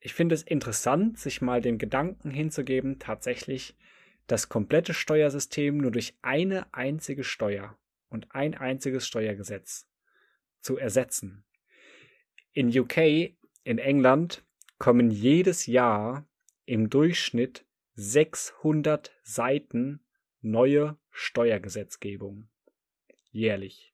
[0.00, 3.76] ich finde es interessant, sich mal den Gedanken hinzugeben, tatsächlich
[4.26, 7.76] das komplette Steuersystem nur durch eine einzige Steuer
[8.08, 9.88] und ein einziges Steuergesetz
[10.60, 11.44] zu ersetzen.
[12.52, 14.44] In UK, in England,
[14.78, 16.26] kommen jedes Jahr
[16.66, 20.00] im Durchschnitt 600 Seiten
[20.40, 22.48] neue Steuergesetzgebung
[23.34, 23.92] jährlich.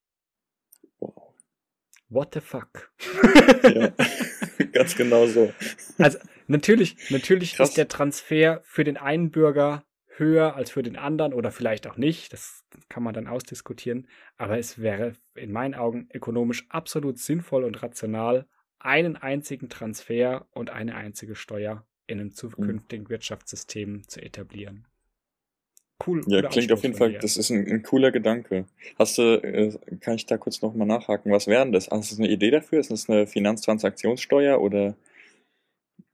[2.08, 2.92] What the fuck?
[3.62, 3.92] Ja,
[4.72, 5.52] ganz genau so.
[5.98, 9.84] Also natürlich, natürlich ist der Transfer für den einen Bürger
[10.20, 12.32] höher als für den anderen oder vielleicht auch nicht.
[12.32, 14.06] Das kann man dann ausdiskutieren.
[14.36, 18.46] Aber es wäre in meinen Augen ökonomisch absolut sinnvoll und rational,
[18.78, 23.10] einen einzigen Transfer und eine einzige Steuer in einem zukünftigen mhm.
[23.10, 24.86] Wirtschaftssystem zu etablieren.
[26.06, 26.22] Cool.
[26.28, 28.64] Ja, klingt auf jeden Fall, das ist ein, ein, cooler Gedanke.
[28.98, 31.90] Hast du, äh, kann ich da kurz nochmal nachhaken, was wären das?
[31.90, 32.80] Hast du eine Idee dafür?
[32.80, 34.96] Ist das eine Finanztransaktionssteuer oder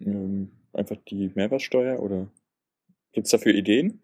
[0.00, 2.26] ähm, einfach die Mehrwertsteuer oder
[3.16, 4.02] gibt es dafür Ideen?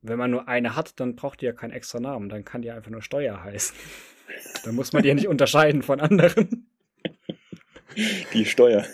[0.00, 2.70] Wenn man nur eine hat, dann braucht die ja keinen extra Namen, dann kann die
[2.70, 3.76] einfach nur Steuer heißen.
[4.64, 6.66] dann muss man die ja nicht unterscheiden von anderen.
[8.32, 8.86] Die Steuer.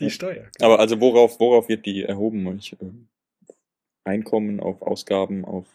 [0.00, 0.48] Die Steuer.
[0.56, 0.72] Genau.
[0.72, 2.56] Aber also worauf, worauf wird die erhoben?
[2.56, 2.90] Ich, äh,
[4.04, 5.66] Einkommen, auf Ausgaben, auf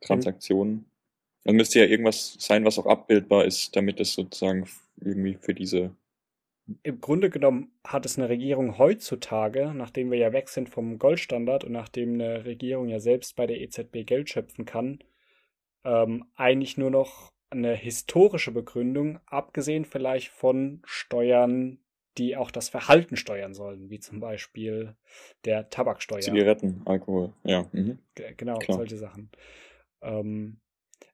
[0.00, 0.86] Transaktionen.
[1.44, 4.68] Dann müsste ja irgendwas sein, was auch abbildbar ist, damit es sozusagen
[5.00, 5.94] irgendwie für diese.
[6.82, 11.64] Im Grunde genommen hat es eine Regierung heutzutage, nachdem wir ja weg sind vom Goldstandard
[11.64, 14.98] und nachdem eine Regierung ja selbst bei der EZB Geld schöpfen kann,
[15.84, 21.78] ähm, eigentlich nur noch eine historische Begründung, abgesehen vielleicht von Steuern,
[22.18, 24.96] die auch das Verhalten steuern sollen, wie zum Beispiel
[25.44, 26.20] der Tabaksteuer.
[26.20, 27.66] Zigaretten, Alkohol, ja.
[27.72, 27.98] Mhm.
[28.14, 28.78] Genau, Klar.
[28.78, 29.30] solche Sachen.
[30.02, 30.60] Ähm,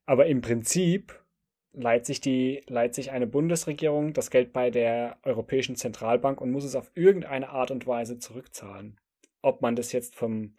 [0.04, 1.18] aber im Prinzip
[1.76, 6.64] leiht sich, die, leiht sich eine Bundesregierung das Geld bei der Europäischen Zentralbank und muss
[6.64, 8.98] es auf irgendeine Art und Weise zurückzahlen.
[9.42, 10.54] Ob man das jetzt vom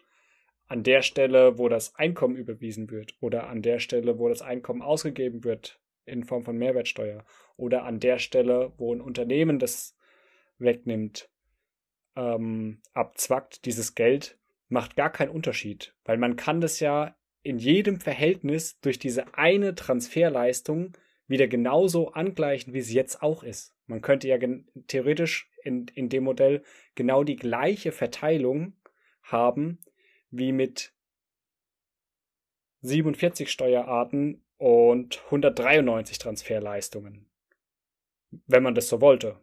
[0.67, 4.81] an der Stelle, wo das Einkommen überwiesen wird oder an der Stelle, wo das Einkommen
[4.81, 9.97] ausgegeben wird in Form von Mehrwertsteuer oder an der Stelle, wo ein Unternehmen das
[10.59, 11.29] wegnimmt,
[12.15, 14.37] ähm, abzwackt, dieses Geld,
[14.67, 19.73] macht gar keinen Unterschied, weil man kann das ja in jedem Verhältnis durch diese eine
[19.73, 20.97] Transferleistung
[21.27, 23.75] wieder genauso angleichen, wie es jetzt auch ist.
[23.85, 24.37] Man könnte ja
[24.87, 26.63] theoretisch in, in dem Modell
[26.95, 28.73] genau die gleiche Verteilung
[29.21, 29.79] haben
[30.29, 30.93] wie mit
[32.81, 37.29] 47 Steuerarten und 193 Transferleistungen.
[38.45, 39.39] Wenn man das so wollte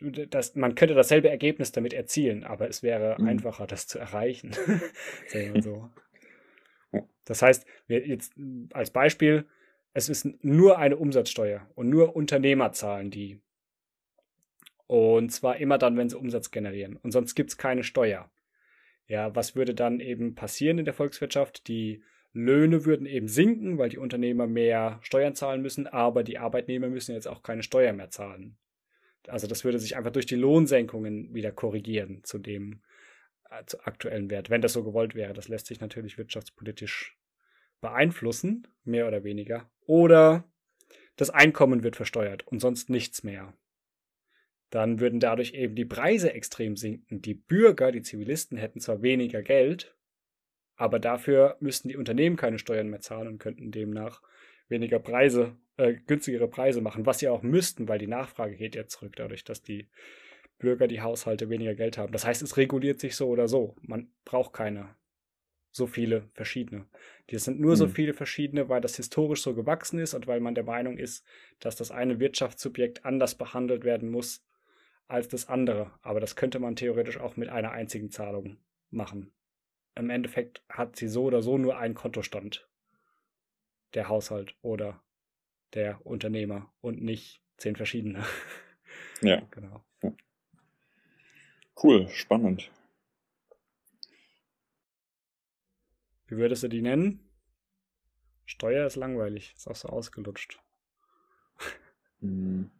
[0.00, 3.28] das, man könnte dasselbe Ergebnis damit erzielen, aber es wäre mhm.
[3.28, 4.52] einfacher, das zu erreichen.
[5.60, 5.90] So.
[7.26, 8.34] Das heißt, jetzt
[8.72, 9.46] als Beispiel,
[9.96, 13.40] es ist nur eine Umsatzsteuer und nur Unternehmer zahlen die.
[14.86, 16.96] Und zwar immer dann, wenn sie Umsatz generieren.
[16.96, 18.30] Und sonst gibt es keine Steuer.
[19.06, 21.66] Ja, was würde dann eben passieren in der Volkswirtschaft?
[21.66, 22.02] Die
[22.34, 27.14] Löhne würden eben sinken, weil die Unternehmer mehr Steuern zahlen müssen, aber die Arbeitnehmer müssen
[27.14, 28.58] jetzt auch keine Steuer mehr zahlen.
[29.28, 32.82] Also das würde sich einfach durch die Lohnsenkungen wieder korrigieren zu dem
[33.48, 35.32] äh, zu aktuellen Wert, wenn das so gewollt wäre.
[35.32, 37.16] Das lässt sich natürlich wirtschaftspolitisch
[37.80, 39.70] beeinflussen, mehr oder weniger.
[39.86, 40.44] Oder
[41.16, 43.54] das Einkommen wird versteuert und sonst nichts mehr.
[44.70, 47.22] Dann würden dadurch eben die Preise extrem sinken.
[47.22, 49.96] Die Bürger, die Zivilisten hätten zwar weniger Geld,
[50.74, 54.22] aber dafür müssten die Unternehmen keine Steuern mehr zahlen und könnten demnach
[54.68, 58.86] weniger Preise, äh, günstigere Preise machen, was sie auch müssten, weil die Nachfrage geht ja
[58.86, 59.88] zurück, dadurch, dass die
[60.58, 62.12] Bürger, die Haushalte weniger Geld haben.
[62.12, 63.76] Das heißt, es reguliert sich so oder so.
[63.82, 64.96] Man braucht keine
[65.76, 66.86] so viele verschiedene.
[67.30, 67.76] Die sind nur mhm.
[67.76, 71.24] so viele verschiedene, weil das historisch so gewachsen ist und weil man der Meinung ist,
[71.60, 74.44] dass das eine Wirtschaftssubjekt anders behandelt werden muss
[75.06, 75.92] als das andere.
[76.02, 78.56] Aber das könnte man theoretisch auch mit einer einzigen Zahlung
[78.90, 79.32] machen.
[79.94, 82.68] Im Endeffekt hat sie so oder so nur einen Kontostand
[83.94, 85.02] der Haushalt oder
[85.74, 88.24] der Unternehmer und nicht zehn verschiedene.
[89.20, 89.40] Ja.
[89.50, 89.84] genau.
[91.82, 92.70] Cool, spannend.
[96.26, 97.20] Wie würdest du die nennen?
[98.44, 100.60] Steuer ist langweilig, ist auch so ausgelutscht.
[102.20, 102.70] Hm.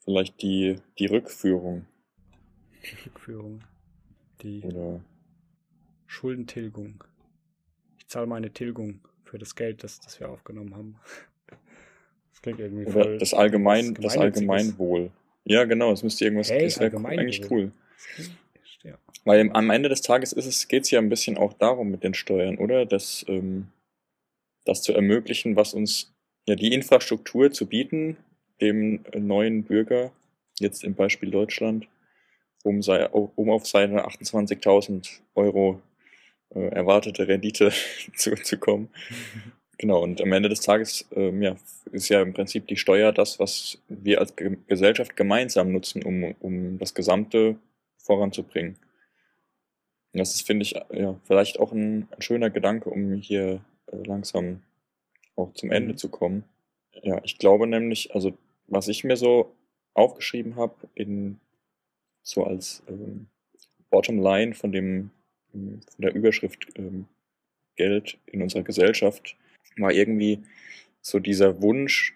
[0.00, 1.86] Vielleicht die, die Rückführung.
[2.82, 3.64] Die Rückführung.
[4.42, 5.00] Die Oder
[6.06, 7.04] Schuldentilgung.
[7.98, 10.96] Ich zahle meine Tilgung für das Geld, das, das wir aufgenommen haben.
[12.30, 13.18] Das klingt irgendwie Oder voll.
[13.18, 15.12] Das, Allgemein, das, Allgemeinwohl.
[15.44, 16.50] Ja, genau, es müsste irgendwas.
[16.50, 17.70] Hey, das wäre eigentlich cool.
[19.24, 22.04] Weil am Ende des Tages ist es, geht es ja ein bisschen auch darum mit
[22.04, 22.84] den Steuern, oder?
[22.84, 23.68] Das, ähm,
[24.64, 26.14] das zu ermöglichen, was uns
[26.46, 28.16] ja die Infrastruktur zu bieten,
[28.60, 30.12] dem neuen Bürger,
[30.58, 31.88] jetzt im Beispiel Deutschland,
[32.62, 35.80] um, sei, um auf seine 28.000 Euro
[36.54, 37.72] äh, erwartete Rendite
[38.16, 38.88] zu, zu kommen.
[39.76, 41.56] Genau, und am Ende des Tages ähm, ja,
[41.90, 46.32] ist ja im Prinzip die Steuer das, was wir als Ge Gesellschaft gemeinsam nutzen, um,
[46.38, 47.56] um das Gesamte
[47.98, 48.76] voranzubringen.
[50.14, 54.62] Das ist, finde ich, ja, vielleicht auch ein, ein, schöner Gedanke, um hier äh, langsam
[55.36, 55.96] auch zum Ende mhm.
[55.96, 56.44] zu kommen.
[57.02, 58.36] Ja, ich glaube nämlich, also
[58.68, 59.54] was ich mir so
[59.94, 61.40] aufgeschrieben habe, in
[62.22, 63.26] so als ähm,
[63.90, 65.10] Bottomline von dem
[65.52, 67.06] ähm, von der Überschrift ähm,
[67.76, 69.36] Geld in unserer Gesellschaft,
[69.76, 70.40] war irgendwie
[71.00, 72.14] so dieser Wunsch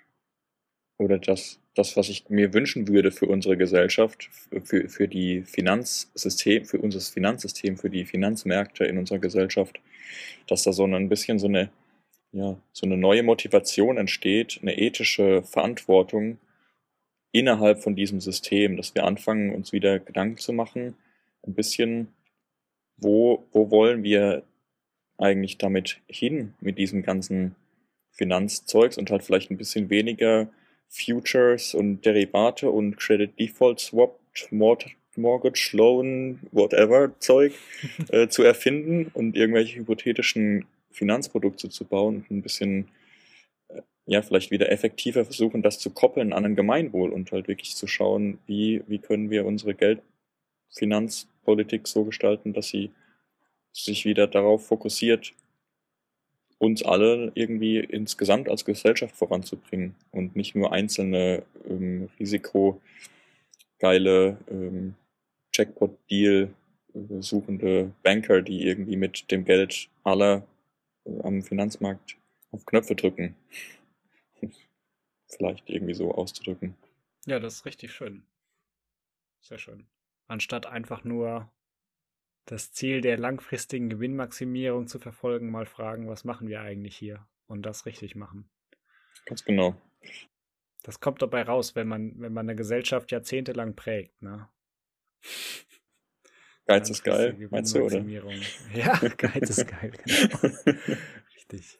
[0.98, 4.28] oder das, das, was ich mir wünschen würde für unsere Gesellschaft,
[4.64, 9.80] für, für die Finanzsystem, für unser Finanzsystem, für die Finanzmärkte in unserer Gesellschaft,
[10.48, 11.70] dass da so ein bisschen so eine,
[12.32, 16.38] ja, so eine neue Motivation entsteht, eine ethische Verantwortung
[17.30, 20.96] innerhalb von diesem System, dass wir anfangen, uns wieder Gedanken zu machen,
[21.46, 22.08] ein bisschen,
[22.96, 24.42] wo, wo wollen wir
[25.16, 27.54] eigentlich damit hin, mit diesem ganzen
[28.10, 30.48] Finanzzeugs und halt vielleicht ein bisschen weniger
[30.88, 34.18] Futures und Derivate und Credit Default Swap,
[35.16, 37.54] Mortgage Loan, whatever Zeug
[38.08, 42.88] äh, zu erfinden und irgendwelche hypothetischen Finanzprodukte zu bauen und ein bisschen
[43.68, 47.76] äh, ja, vielleicht wieder effektiver versuchen, das zu koppeln an ein Gemeinwohl und halt wirklich
[47.76, 52.90] zu schauen, wie, wie können wir unsere Geldfinanzpolitik so gestalten, dass sie
[53.72, 55.34] sich wieder darauf fokussiert,
[56.58, 62.80] uns alle irgendwie insgesamt als Gesellschaft voranzubringen und nicht nur einzelne ähm, risikogeile
[64.50, 64.94] ähm,
[65.54, 66.54] Jackpot-Deal
[66.94, 70.46] äh, suchende Banker, die irgendwie mit dem Geld aller
[71.04, 72.16] äh, am Finanzmarkt
[72.50, 73.36] auf Knöpfe drücken.
[75.28, 76.74] Vielleicht irgendwie so auszudrücken.
[77.26, 78.24] Ja, das ist richtig schön.
[79.40, 79.86] Sehr schön.
[80.26, 81.50] Anstatt einfach nur
[82.48, 87.62] das Ziel der langfristigen Gewinnmaximierung zu verfolgen, mal fragen, was machen wir eigentlich hier und
[87.62, 88.48] das richtig machen.
[89.26, 89.76] Ganz genau.
[90.82, 94.48] Das kommt dabei raus, wenn man, wenn man eine Gesellschaft jahrzehntelang prägt, ne?
[96.64, 98.02] Geiz ist geil, meinst du, oder?
[98.74, 100.38] Ja, Geiz ist geil, genau.
[101.34, 101.78] Richtig.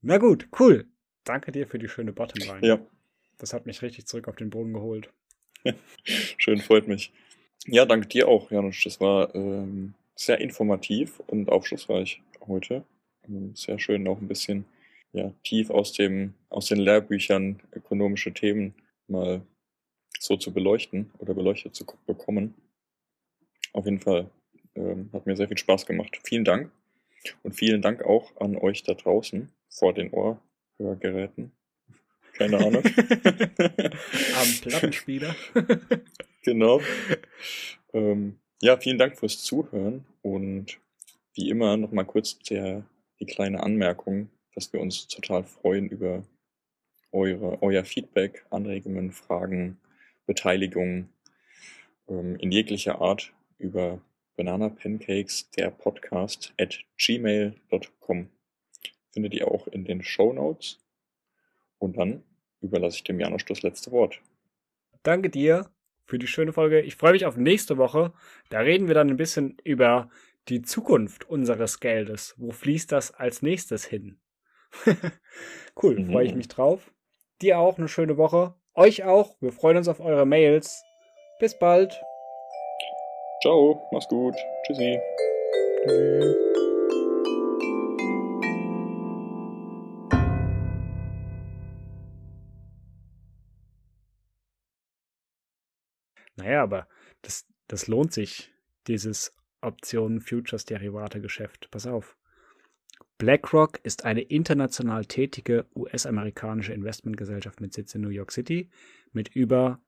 [0.00, 0.86] Na gut, cool.
[1.24, 2.66] Danke dir für die schöne Bottomline.
[2.66, 2.80] Ja.
[3.36, 5.10] Das hat mich richtig zurück auf den Boden geholt.
[6.04, 7.12] Schön, freut mich.
[7.66, 8.82] Ja, danke dir auch, Janusz.
[8.84, 12.84] Das war ähm, sehr informativ und aufschlussreich heute.
[13.26, 14.66] Ähm, sehr schön, auch ein bisschen
[15.12, 18.74] ja, tief aus, dem, aus den Lehrbüchern ökonomische Themen
[19.08, 19.42] mal
[20.18, 22.54] so zu beleuchten oder beleuchtet zu bekommen.
[23.72, 24.30] Auf jeden Fall
[24.74, 26.18] ähm, hat mir sehr viel Spaß gemacht.
[26.24, 26.70] Vielen Dank
[27.42, 31.52] und vielen Dank auch an euch da draußen vor den Ohrhörgeräten.
[32.34, 32.82] Keine Ahnung.
[32.84, 35.34] Am Plattenspieler.
[36.44, 36.80] genau.
[37.92, 40.80] Ähm, ja, vielen Dank fürs Zuhören und
[41.34, 42.84] wie immer nochmal kurz der,
[43.20, 46.24] die kleine Anmerkung, dass wir uns total freuen über
[47.12, 49.78] eure, euer Feedback, Anregungen, Fragen,
[50.26, 51.08] Beteiligung
[52.08, 54.00] ähm, in jeglicher Art über
[54.36, 58.28] Banana Pancakes, der Podcast at gmail.com.
[59.12, 60.80] Findet ihr auch in den Show Notes.
[61.78, 62.24] Und dann
[62.60, 64.20] überlasse ich dem Janusz das letzte Wort.
[65.02, 65.70] Danke dir
[66.04, 66.80] für die schöne Folge.
[66.80, 68.12] Ich freue mich auf nächste Woche.
[68.50, 70.10] Da reden wir dann ein bisschen über
[70.48, 72.34] die Zukunft unseres Geldes.
[72.36, 74.18] Wo fließt das als nächstes hin?
[75.82, 76.10] cool, mhm.
[76.10, 76.92] freue ich mich drauf.
[77.40, 78.54] Dir auch eine schöne Woche.
[78.74, 79.36] Euch auch.
[79.40, 80.82] Wir freuen uns auf eure Mails.
[81.40, 81.92] Bis bald.
[83.42, 84.34] Ciao, mach's gut.
[84.66, 84.98] Tschüssi.
[85.84, 86.73] Tschüssi.
[96.36, 96.88] Naja, aber
[97.22, 98.52] das, das lohnt sich,
[98.86, 101.70] dieses Optionen-Futures-Derivate-Geschäft.
[101.70, 102.16] Pass auf.
[103.18, 108.70] BlackRock ist eine international tätige US-amerikanische Investmentgesellschaft mit Sitz in New York City
[109.12, 109.80] mit über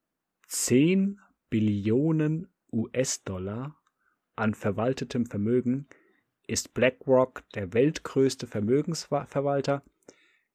[0.47, 1.21] 10
[1.51, 3.77] Billionen US-Dollar
[4.37, 5.89] an verwaltetem Vermögen
[6.47, 9.83] ist BlackRock der weltgrößte Vermögensverwalter,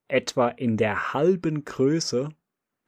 [0.08, 2.30] etwa in der halben Größe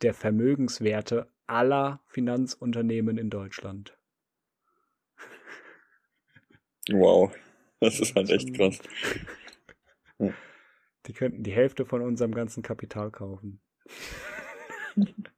[0.01, 3.97] der Vermögenswerte aller Finanzunternehmen in Deutschland.
[6.89, 7.33] Wow,
[7.79, 8.79] das ist halt echt krass.
[11.05, 13.61] Die könnten die Hälfte von unserem ganzen Kapital kaufen.